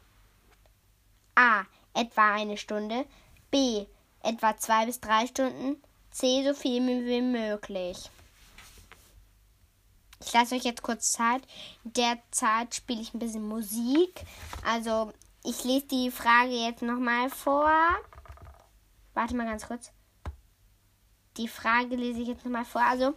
A. 1.35 1.65
Etwa 1.95 2.35
eine 2.35 2.57
Stunde. 2.57 3.07
B. 3.51 3.87
Etwa 4.23 4.57
zwei 4.57 4.87
bis 4.87 5.01
drei 5.01 5.27
Stunden. 5.27 5.83
C. 6.11 6.45
So 6.47 6.55
viel 6.55 7.07
wie 7.07 7.23
möglich. 7.23 8.11
Ich 10.25 10.33
lasse 10.33 10.55
euch 10.55 10.65
jetzt 10.65 10.83
kurz 10.83 11.13
Zeit. 11.13 11.43
In 11.85 11.93
der 11.93 12.19
Zeit 12.31 12.75
spiele 12.75 13.01
ich 13.01 13.13
ein 13.13 13.19
bisschen 13.19 13.47
Musik. 13.47 14.25
Also, 14.65 15.13
ich 15.43 15.65
lese 15.65 15.87
die 15.87 16.11
Frage 16.11 16.53
jetzt 16.53 16.83
nochmal 16.83 17.29
vor. 17.29 17.71
Warte 19.13 19.37
mal 19.37 19.47
ganz 19.47 19.67
kurz. 19.67 19.93
Die 21.37 21.49
Frage 21.49 21.97
lese 21.97 22.21
ich 22.21 22.29
jetzt 22.29 22.45
nochmal 22.45 22.65
vor. 22.65 22.83
Also, 22.83 23.15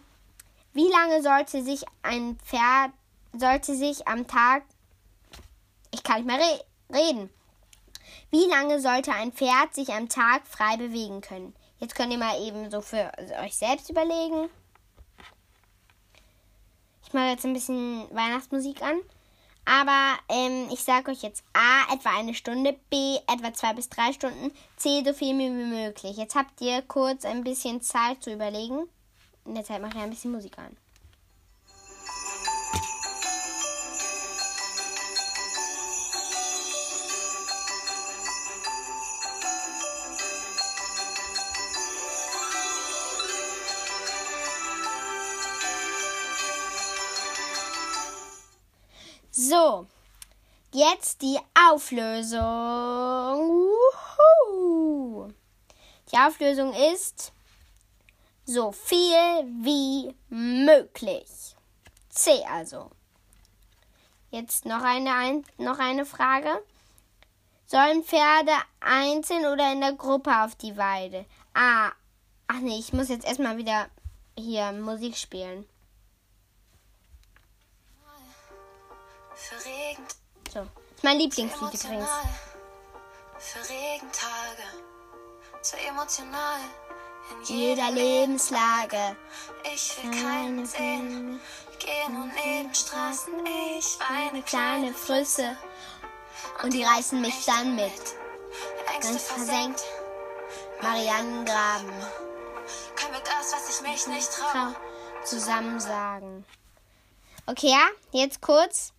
wie 0.74 0.88
lange 0.88 1.22
sollte 1.22 1.62
sich 1.62 1.84
ein 2.02 2.36
Pferd, 2.44 2.92
sollte 3.32 3.74
sich 3.74 4.06
am 4.06 4.26
Tag, 4.26 4.64
ich 5.90 6.02
kann 6.02 6.16
nicht 6.16 6.26
mehr 6.26 6.38
re 6.38 6.64
reden, 6.92 7.30
wie 8.30 8.46
lange 8.46 8.80
sollte 8.80 9.12
ein 9.12 9.32
Pferd 9.32 9.74
sich 9.74 9.92
am 9.92 10.08
Tag 10.08 10.46
frei 10.46 10.76
bewegen 10.76 11.20
können? 11.20 11.54
Jetzt 11.78 11.94
könnt 11.94 12.12
ihr 12.12 12.18
mal 12.18 12.40
eben 12.42 12.70
so 12.70 12.80
für 12.80 13.10
euch 13.42 13.56
selbst 13.56 13.88
überlegen. 13.88 14.50
Ich 17.06 17.12
mache 17.14 17.30
jetzt 17.30 17.46
ein 17.46 17.54
bisschen 17.54 18.04
Weihnachtsmusik 18.14 18.82
an. 18.82 19.00
Aber 19.64 20.18
ähm, 20.30 20.68
ich 20.72 20.82
sage 20.82 21.10
euch 21.10 21.22
jetzt 21.22 21.44
A, 21.52 21.92
etwa 21.92 22.18
eine 22.18 22.32
Stunde, 22.32 22.74
B, 22.88 23.16
etwa 23.26 23.52
zwei 23.52 23.74
bis 23.74 23.90
drei 23.90 24.14
Stunden, 24.14 24.50
C, 24.76 25.02
so 25.04 25.12
viel 25.12 25.38
wie 25.38 25.50
möglich. 25.50 26.16
Jetzt 26.16 26.34
habt 26.34 26.60
ihr 26.62 26.80
kurz 26.82 27.26
ein 27.26 27.44
bisschen 27.44 27.82
Zeit 27.82 28.22
zu 28.22 28.32
überlegen. 28.32 28.88
In 29.44 29.54
der 29.54 29.64
Zeit 29.64 29.82
mache 29.82 29.96
ich 29.96 30.02
ein 30.02 30.10
bisschen 30.10 30.32
Musik 30.32 30.58
an. 30.58 30.76
So, 49.48 49.86
jetzt 50.74 51.22
die 51.22 51.38
Auflösung. 51.70 52.42
Uhu. 54.50 55.32
Die 56.12 56.18
Auflösung 56.18 56.74
ist 56.92 57.32
so 58.44 58.72
viel 58.72 59.16
wie 59.62 60.14
möglich. 60.28 61.56
C 62.10 62.44
also. 62.44 62.90
Jetzt 64.30 64.66
noch 64.66 64.82
eine, 64.82 65.14
ein, 65.14 65.46
noch 65.56 65.78
eine 65.78 66.04
Frage. 66.04 66.50
Sollen 67.64 68.04
Pferde 68.04 68.52
einzeln 68.80 69.46
oder 69.46 69.72
in 69.72 69.80
der 69.80 69.94
Gruppe 69.94 70.42
auf 70.44 70.56
die 70.56 70.76
Weide? 70.76 71.24
Ah, 71.54 71.92
ach 72.48 72.60
nee, 72.60 72.78
ich 72.78 72.92
muss 72.92 73.08
jetzt 73.08 73.26
erstmal 73.26 73.56
wieder 73.56 73.88
hier 74.36 74.72
Musik 74.72 75.16
spielen. 75.16 75.66
Für 79.38 79.64
Regen, 79.64 80.04
So. 80.52 80.60
Ist 80.60 81.04
mein 81.04 81.18
Lieblingslied 81.18 81.74
übrigens. 81.74 82.08
Für 83.38 83.60
Regentage, 83.60 84.64
zu 85.62 85.76
emotional. 85.78 86.60
In 87.30 87.44
Jeder 87.44 87.90
Lebenslage. 87.90 89.16
Ich 89.74 90.02
will 90.02 90.10
keinen 90.10 90.66
sehen. 90.66 91.40
Geh 91.78 92.12
nur 92.12 92.26
neben 92.44 92.74
Straßen, 92.74 93.32
ich 93.46 93.98
weine 94.00 94.42
Kleine 94.42 94.92
Flüsse. 94.92 95.56
Und 96.62 96.72
die 96.72 96.82
reißen 96.82 97.20
mich 97.20 97.44
dann 97.44 97.76
mit. 97.76 97.92
Ganz 99.00 99.22
versenkt. 99.22 99.84
Marianengraben. 100.82 101.92
Können 102.96 103.12
wir 103.12 103.20
das, 103.20 103.52
was 103.52 103.68
ich 103.80 103.88
mich 103.88 104.06
nicht? 104.08 104.32
Trau 104.32 104.74
zusammen 105.24 105.78
sagen. 105.78 106.44
Okay, 107.46 107.70
ja, 107.70 107.88
jetzt 108.10 108.40
kurz. 108.40 108.92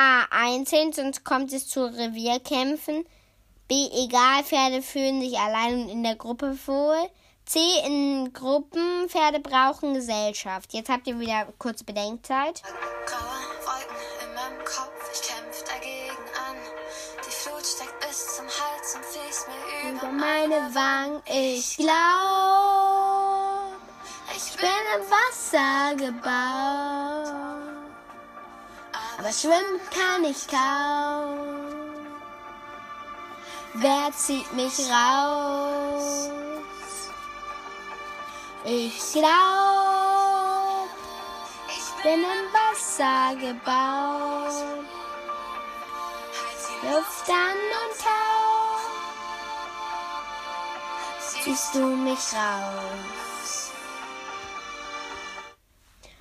A. 0.00 0.26
Einzeln, 0.30 0.94
sonst 0.94 1.24
kommt 1.24 1.52
es 1.52 1.68
zu 1.68 1.84
Revierkämpfen. 1.84 3.04
B. 3.68 3.74
Egal, 3.92 4.42
Pferde 4.44 4.80
fühlen 4.80 5.20
sich 5.20 5.38
allein 5.38 5.82
und 5.82 5.88
in 5.90 6.02
der 6.02 6.16
Gruppe 6.16 6.56
wohl. 6.66 7.10
C. 7.44 7.58
In 7.84 8.32
Gruppen, 8.32 9.10
Pferde 9.10 9.40
brauchen 9.40 9.92
Gesellschaft. 9.92 10.72
Jetzt 10.72 10.88
habt 10.88 11.06
ihr 11.06 11.20
wieder 11.20 11.52
kurz 11.58 11.82
Bedenkzeit. 11.82 12.62
Graue 13.04 13.20
Wolken 13.66 13.96
in 14.24 14.34
meinem 14.34 14.64
Kopf, 14.64 15.10
ich 15.12 15.20
kämpf 15.20 15.64
dagegen 15.64 16.24
an. 16.48 16.56
Die 17.18 17.30
Flut 17.30 17.66
steigt 17.66 18.00
bis 18.00 18.36
zum 18.36 18.46
Hals 18.46 18.94
und 18.94 19.04
fließt 19.04 19.48
mir 19.48 19.90
über 19.90 20.06
Über 20.06 20.12
meine 20.12 20.74
Wangen, 20.74 21.20
ich 21.26 21.76
glaub, 21.76 21.90
ich 24.34 24.56
bin 24.56 24.82
im 24.96 25.02
Wasser 25.10 25.94
gebaut. 25.94 27.19
Aber 29.20 29.32
schwimmen 29.34 29.78
kann 29.94 30.24
ich 30.24 30.48
kaum. 30.48 31.36
Wer 33.74 34.10
zieht 34.16 34.50
mich 34.54 34.78
raus? 34.90 36.30
Ich 38.64 39.12
glaub, 39.12 40.88
ich 41.68 42.02
bin 42.02 42.20
im 42.20 42.48
Wasser 42.54 43.36
gebaut. 43.36 44.54
Luft 46.82 47.28
an 47.28 47.58
und 47.82 47.94
tau, 48.00 48.78
ziehst 51.42 51.74
du 51.74 51.84
mich 51.84 52.32
raus. 52.32 53.70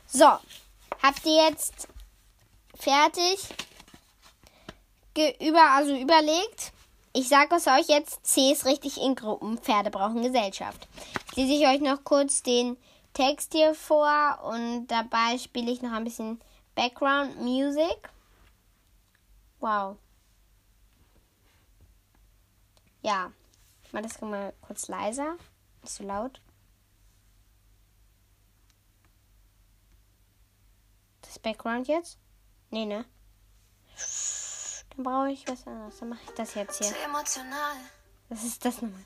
So, 0.08 0.38
habt 1.02 1.26
ihr 1.26 1.50
jetzt 1.50 1.88
fertig 2.80 3.40
über, 5.40 5.72
also 5.72 5.96
überlegt? 5.96 6.72
Ich 7.14 7.28
sage 7.28 7.56
es 7.56 7.68
euch 7.68 7.88
jetzt, 7.88 8.26
C 8.26 8.52
ist 8.52 8.66
richtig 8.66 9.02
in 9.02 9.16
Gruppen. 9.16 9.58
Pferde 9.58 9.90
brauchen 9.90 10.22
Gesellschaft. 10.22 10.88
Jetzt 11.28 11.36
lese 11.36 11.54
ich 11.54 11.68
euch 11.68 11.82
noch 11.82 12.04
kurz 12.04 12.44
den 12.44 12.78
Text 13.14 13.54
hier 13.54 13.74
vor 13.74 14.40
und 14.44 14.88
dabei 14.88 15.38
spiele 15.38 15.72
ich 15.72 15.82
noch 15.82 15.92
ein 15.92 16.04
bisschen 16.04 16.40
Background 16.76 17.42
Music. 17.42 18.10
Wow. 19.60 19.98
Ja, 23.02 23.32
ich 23.84 23.92
mache 23.92 24.04
das 24.04 24.22
mal 24.22 24.54
kurz 24.62 24.88
leiser. 24.88 25.36
Nicht 25.82 25.94
so 25.94 26.04
laut. 26.04 26.40
Das 31.22 31.40
Background 31.40 31.88
jetzt? 31.88 32.18
Nee, 32.72 32.86
ne? 32.86 33.06
Dann 34.96 35.04
brauche 35.04 35.32
ich 35.32 35.48
was 35.48 35.66
anderes. 35.66 35.98
Dann 36.00 36.10
mache 36.10 36.22
ich 36.26 36.36
das 36.36 36.56
jetzt 36.56 36.78
hier. 36.78 36.88
zu 36.88 36.96
emotional. 37.04 37.76
Das 38.30 38.44
ist 38.44 38.64
das 38.64 38.82
nochmal. 38.82 39.06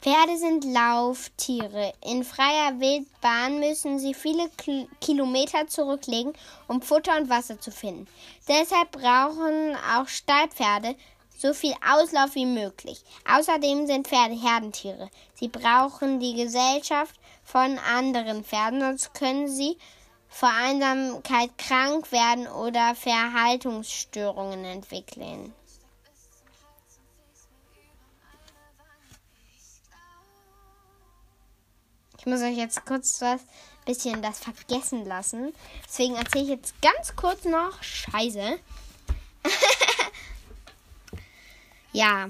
Pferde 0.00 0.38
sind 0.38 0.64
Lauftiere. 0.64 1.92
In 2.04 2.22
freier 2.24 2.78
Wildbahn 2.78 3.58
müssen 3.58 3.98
sie 3.98 4.14
viele 4.14 4.48
Kil- 4.50 4.88
Kilometer 5.00 5.66
zurücklegen, 5.66 6.32
um 6.68 6.80
Futter 6.82 7.16
und 7.16 7.28
Wasser 7.28 7.60
zu 7.60 7.72
finden. 7.72 8.06
Deshalb 8.46 8.92
brauchen 8.92 9.76
auch 9.96 10.06
Stallpferde 10.06 10.94
so 11.36 11.52
viel 11.52 11.74
Auslauf 11.88 12.34
wie 12.36 12.46
möglich. 12.46 13.02
Außerdem 13.28 13.86
sind 13.88 14.06
Pferde 14.06 14.40
Herdentiere. 14.40 15.10
Sie 15.34 15.48
brauchen 15.48 16.20
die 16.20 16.34
Gesellschaft 16.34 17.14
von 17.44 17.78
anderen 17.78 18.44
Pferden, 18.44 18.80
sonst 18.80 19.14
können 19.14 19.48
sie 19.48 19.78
vor 20.38 20.50
Einsamkeit 20.50 21.58
krank 21.58 22.12
werden 22.12 22.46
oder 22.46 22.94
Verhaltungsstörungen 22.94 24.64
entwickeln. 24.64 25.52
Ich 32.20 32.26
muss 32.26 32.40
euch 32.40 32.56
jetzt 32.56 32.86
kurz 32.86 33.20
was 33.20 33.40
bisschen 33.84 34.22
das 34.22 34.38
vergessen 34.38 35.06
lassen. 35.06 35.52
Deswegen 35.88 36.14
erzähle 36.14 36.44
ich 36.44 36.50
jetzt 36.50 36.80
ganz 36.82 37.16
kurz 37.16 37.44
noch 37.44 37.82
Scheiße. 37.82 38.60
ja, 41.92 42.28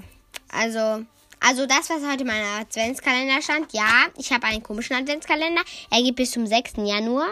also 0.51 1.05
also 1.41 1.67
das, 1.67 1.91
was 1.91 2.01
heute 2.09 2.21
in 2.21 2.27
meinem 2.27 2.61
Adventskalender 2.61 3.43
stand. 3.43 3.71
Ja, 3.71 4.07
ich 4.17 4.31
habe 4.31 4.47
einen 4.47 4.63
komischen 4.63 4.95
Adventskalender. 4.95 5.61
Er 5.91 6.01
geht 6.01 6.15
bis 6.15 6.31
zum 6.31 6.47
6. 6.47 6.73
Januar. 6.77 7.29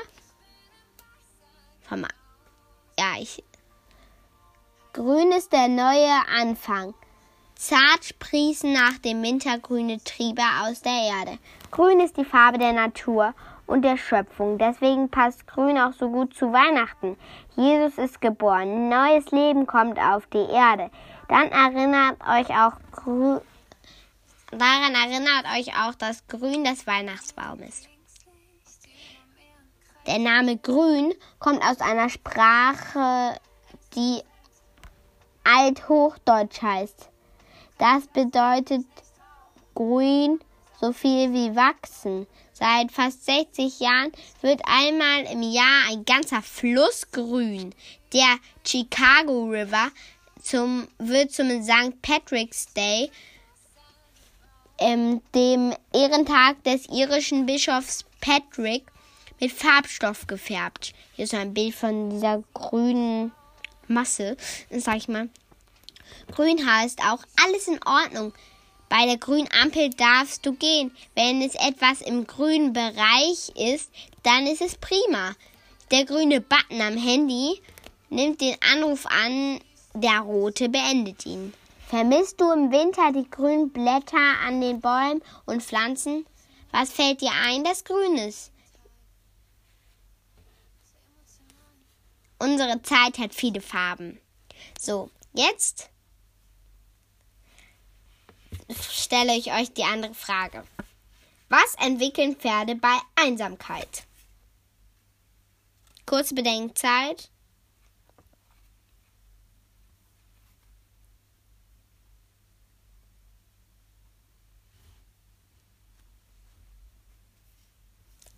Vom, 1.87 2.05
ja, 2.99 3.13
ich. 3.19 3.43
Grün 4.93 5.31
ist 5.31 5.53
der 5.53 5.67
neue 5.67 6.11
Anfang. 6.39 6.93
Zart 7.55 8.03
sprießen 8.03 8.71
nach 8.71 8.97
dem 8.99 9.23
Winter 9.23 9.57
grüne 9.59 10.03
Triebe 10.03 10.43
aus 10.63 10.81
der 10.81 10.91
Erde. 10.91 11.39
Grün 11.71 11.99
ist 11.99 12.17
die 12.17 12.25
Farbe 12.25 12.57
der 12.57 12.73
Natur 12.73 13.33
und 13.67 13.83
der 13.83 13.97
Schöpfung. 13.97 14.57
Deswegen 14.57 15.09
passt 15.09 15.47
Grün 15.47 15.77
auch 15.77 15.93
so 15.93 16.09
gut 16.09 16.33
zu 16.33 16.51
Weihnachten. 16.51 17.17
Jesus 17.55 17.97
ist 17.97 18.21
geboren. 18.21 18.89
Neues 18.89 19.31
Leben 19.31 19.65
kommt 19.65 19.97
auf 19.97 20.27
die 20.27 20.37
Erde. 20.37 20.91
Dann 21.29 21.49
erinnert 21.51 22.17
euch 22.27 22.49
auch 22.49 22.73
Grün. 22.91 23.39
Daran 24.51 24.93
erinnert 24.93 25.45
euch 25.57 25.73
auch 25.75 25.95
das 25.95 26.27
Grün 26.27 26.63
des 26.63 26.85
Weihnachtsbaumes. 26.87 27.87
Der 30.07 30.19
Name 30.19 30.57
Grün 30.57 31.13
kommt 31.37 31.61
aus 31.61 31.81
einer 31.81 32.09
Sprache, 32.09 33.37
die 33.93 34.21
Althochdeutsch 35.43 36.61
heißt. 36.61 37.09
Das 37.77 38.07
bedeutet 38.07 38.85
grün 39.75 40.39
so 40.79 40.93
viel 40.93 41.33
wie 41.33 41.55
wachsen. 41.55 42.25
Seit 42.53 42.91
fast 42.91 43.25
60 43.25 43.79
Jahren 43.81 44.11
wird 44.41 44.61
einmal 44.65 45.23
im 45.31 45.41
Jahr 45.41 45.89
ein 45.89 46.05
ganzer 46.05 46.41
Fluss 46.41 47.11
grün. 47.11 47.75
Der 48.13 48.37
Chicago 48.65 49.49
River 49.49 49.89
zum, 50.41 50.87
wird 50.99 51.31
zum 51.33 51.61
St. 51.61 52.01
Patrick's 52.01 52.73
Day, 52.73 53.11
ähm, 54.79 55.21
dem 55.35 55.73
Ehrentag 55.93 56.63
des 56.63 56.87
irischen 56.87 57.45
Bischofs 57.45 58.05
Patrick, 58.21 58.85
mit 59.39 59.51
Farbstoff 59.51 60.27
gefärbt. 60.27 60.93
Hier 61.15 61.25
ist 61.25 61.33
ein 61.33 61.53
Bild 61.53 61.75
von 61.75 62.09
dieser 62.09 62.43
grünen 62.53 63.31
Masse, 63.87 64.37
sag 64.71 64.97
ich 64.97 65.07
mal. 65.07 65.29
Grün 66.31 66.65
heißt 66.65 67.01
auch 67.01 67.23
alles 67.43 67.67
in 67.67 67.79
Ordnung. 67.85 68.33
Bei 68.89 69.05
der 69.05 69.17
grünen 69.17 69.49
Ampel 69.61 69.89
darfst 69.91 70.45
du 70.45 70.53
gehen. 70.53 70.95
Wenn 71.15 71.41
es 71.41 71.55
etwas 71.55 72.01
im 72.01 72.25
grünen 72.25 72.73
Bereich 72.73 73.49
ist, 73.55 73.91
dann 74.23 74.47
ist 74.47 74.61
es 74.61 74.75
prima. 74.75 75.35
Der 75.91 76.05
grüne 76.05 76.41
Button 76.41 76.81
am 76.81 76.97
Handy 76.97 77.61
nimmt 78.09 78.41
den 78.41 78.55
Anruf 78.73 79.05
an, 79.05 79.59
der 79.93 80.19
rote 80.19 80.69
beendet 80.69 81.25
ihn. 81.25 81.53
Vermisst 81.87 82.39
du 82.39 82.51
im 82.51 82.71
Winter 82.71 83.11
die 83.13 83.29
grünen 83.29 83.69
Blätter 83.69 84.17
an 84.45 84.59
den 84.59 84.81
Bäumen 84.81 85.21
und 85.45 85.63
Pflanzen? 85.63 86.25
Was 86.71 86.91
fällt 86.91 87.21
dir 87.21 87.31
ein, 87.45 87.63
das 87.63 87.83
grün 87.83 88.17
ist? 88.17 88.51
Unsere 92.39 92.81
Zeit 92.83 93.17
hat 93.17 93.33
viele 93.33 93.61
Farben. 93.61 94.19
So, 94.79 95.09
jetzt 95.33 95.89
stelle 98.89 99.35
ich 99.35 99.51
euch 99.53 99.73
die 99.73 99.83
andere 99.83 100.13
Frage. 100.13 100.63
Was 101.49 101.75
entwickeln 101.75 102.35
Pferde 102.35 102.75
bei 102.75 102.97
Einsamkeit? 103.15 104.03
Kurze 106.05 106.35
Bedenkzeit. 106.35 107.29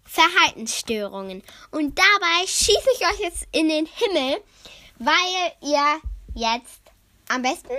Verhaltensstörungen. 0.10 1.44
Und 1.70 1.98
dabei 1.98 2.48
schieße 2.48 2.90
ich 2.96 3.08
euch 3.08 3.20
jetzt 3.20 3.48
in 3.52 3.70
den 3.70 3.86
Himmel, 3.86 4.42
weil 4.98 5.54
ihr 5.62 6.02
jetzt 6.34 6.82
am 7.30 7.44
besten 7.44 7.70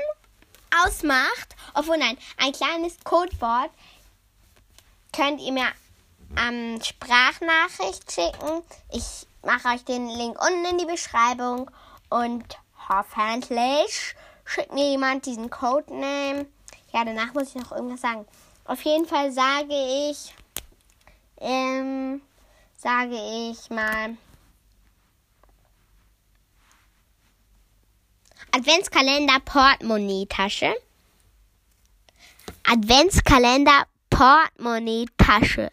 ausmacht, 0.84 1.56
obwohl 1.74 1.98
nein, 1.98 2.16
ein 2.36 2.52
kleines 2.52 2.96
Codewort 3.02 3.70
könnt 5.12 5.40
ihr 5.40 5.52
mir 5.52 5.66
ähm, 6.38 6.80
Sprachnachricht 6.80 8.12
schicken. 8.12 8.62
Ich 8.92 9.26
mache 9.42 9.74
euch 9.74 9.84
den 9.84 10.08
Link 10.08 10.40
unten 10.40 10.64
in 10.66 10.78
die 10.78 10.86
Beschreibung 10.86 11.68
und 12.10 12.58
hoffentlich 12.88 14.14
schickt 14.44 14.72
mir 14.72 14.88
jemand 14.88 15.26
diesen 15.26 15.50
Codename. 15.50 16.46
Ja, 16.92 17.04
danach 17.04 17.34
muss 17.34 17.48
ich 17.48 17.54
noch 17.56 17.72
irgendwas 17.72 18.02
sagen. 18.02 18.24
Auf 18.66 18.82
jeden 18.82 19.06
Fall 19.06 19.32
sage 19.32 19.74
ich, 20.10 20.32
ähm, 21.40 22.20
sage 22.76 23.16
ich 23.50 23.70
mal, 23.70 24.16
Adventskalender 28.52 29.38
Portemonnaie-Tasche. 29.44 30.74
Adventskalender 32.64 33.84
Portemonnaie-Tasche. 34.10 35.70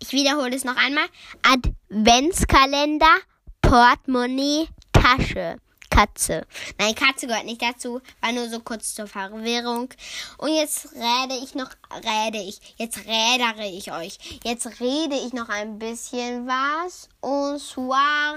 Ich 0.00 0.12
wiederhole 0.12 0.56
es 0.56 0.64
noch 0.64 0.76
einmal. 0.76 1.04
Adventskalender 1.42 3.18
Portemonnaie-Tasche. 3.60 5.58
Katze. 5.90 6.46
Nein, 6.78 6.94
Katze 6.94 7.26
gehört 7.26 7.44
nicht 7.44 7.60
dazu. 7.60 8.00
War 8.20 8.32
nur 8.32 8.48
so 8.48 8.60
kurz 8.60 8.94
zur 8.94 9.06
Verwirrung. 9.06 9.90
Und 10.38 10.48
jetzt 10.54 10.92
rede 10.94 11.34
ich 11.42 11.54
noch, 11.54 11.70
rede 11.92 12.38
ich. 12.38 12.60
Jetzt 12.78 12.98
rädere 12.98 13.66
ich 13.66 13.92
euch. 13.92 14.40
Jetzt 14.44 14.80
rede 14.80 15.16
ich 15.16 15.32
noch 15.32 15.48
ein 15.48 15.78
bisschen 15.78 16.46
was. 16.46 17.08
Und 17.20 17.60
zwar, 17.60 18.36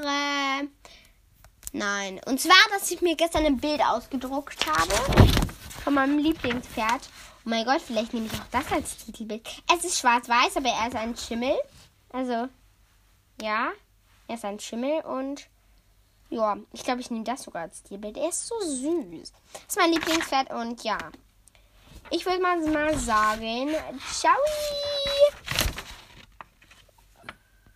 nein. 1.71 2.19
Und 2.25 2.41
zwar, 2.41 2.55
dass 2.71 2.91
ich 2.91 3.01
mir 3.01 3.15
gestern 3.15 3.45
ein 3.45 3.57
Bild 3.57 3.81
ausgedruckt 3.81 4.65
habe. 4.65 4.93
Von 5.83 5.93
meinem 5.93 6.17
Lieblingspferd. 6.17 7.09
Oh 7.45 7.49
mein 7.49 7.65
Gott, 7.65 7.81
vielleicht 7.81 8.13
nehme 8.13 8.25
ich 8.25 8.33
auch 8.33 8.47
das 8.51 8.71
als 8.71 8.97
Titelbild. 8.97 9.47
Es 9.73 9.83
ist 9.83 9.99
schwarz-weiß, 9.99 10.57
aber 10.57 10.69
er 10.69 10.87
ist 10.87 10.95
ein 10.95 11.15
Schimmel. 11.15 11.55
Also, 12.09 12.47
ja, 13.41 13.71
er 14.27 14.35
ist 14.35 14.45
ein 14.45 14.59
Schimmel 14.59 15.01
und 15.01 15.47
ja, 16.33 16.57
ich 16.71 16.83
glaube, 16.83 17.01
ich 17.01 17.11
nehme 17.11 17.23
das 17.23 17.43
sogar 17.43 17.63
als 17.63 17.83
Tierbild. 17.83 18.17
Er 18.17 18.29
ist 18.29 18.47
so 18.47 18.59
süß. 18.59 19.31
Das 19.53 19.61
ist 19.67 19.77
mein 19.77 19.91
Lieblingspferd 19.91 20.51
und 20.51 20.83
ja. 20.83 20.97
Ich 22.09 22.25
würde 22.25 22.41
mal, 22.41 22.59
mal 22.69 22.97
sagen, 22.97 23.69
ciao. 24.11 24.35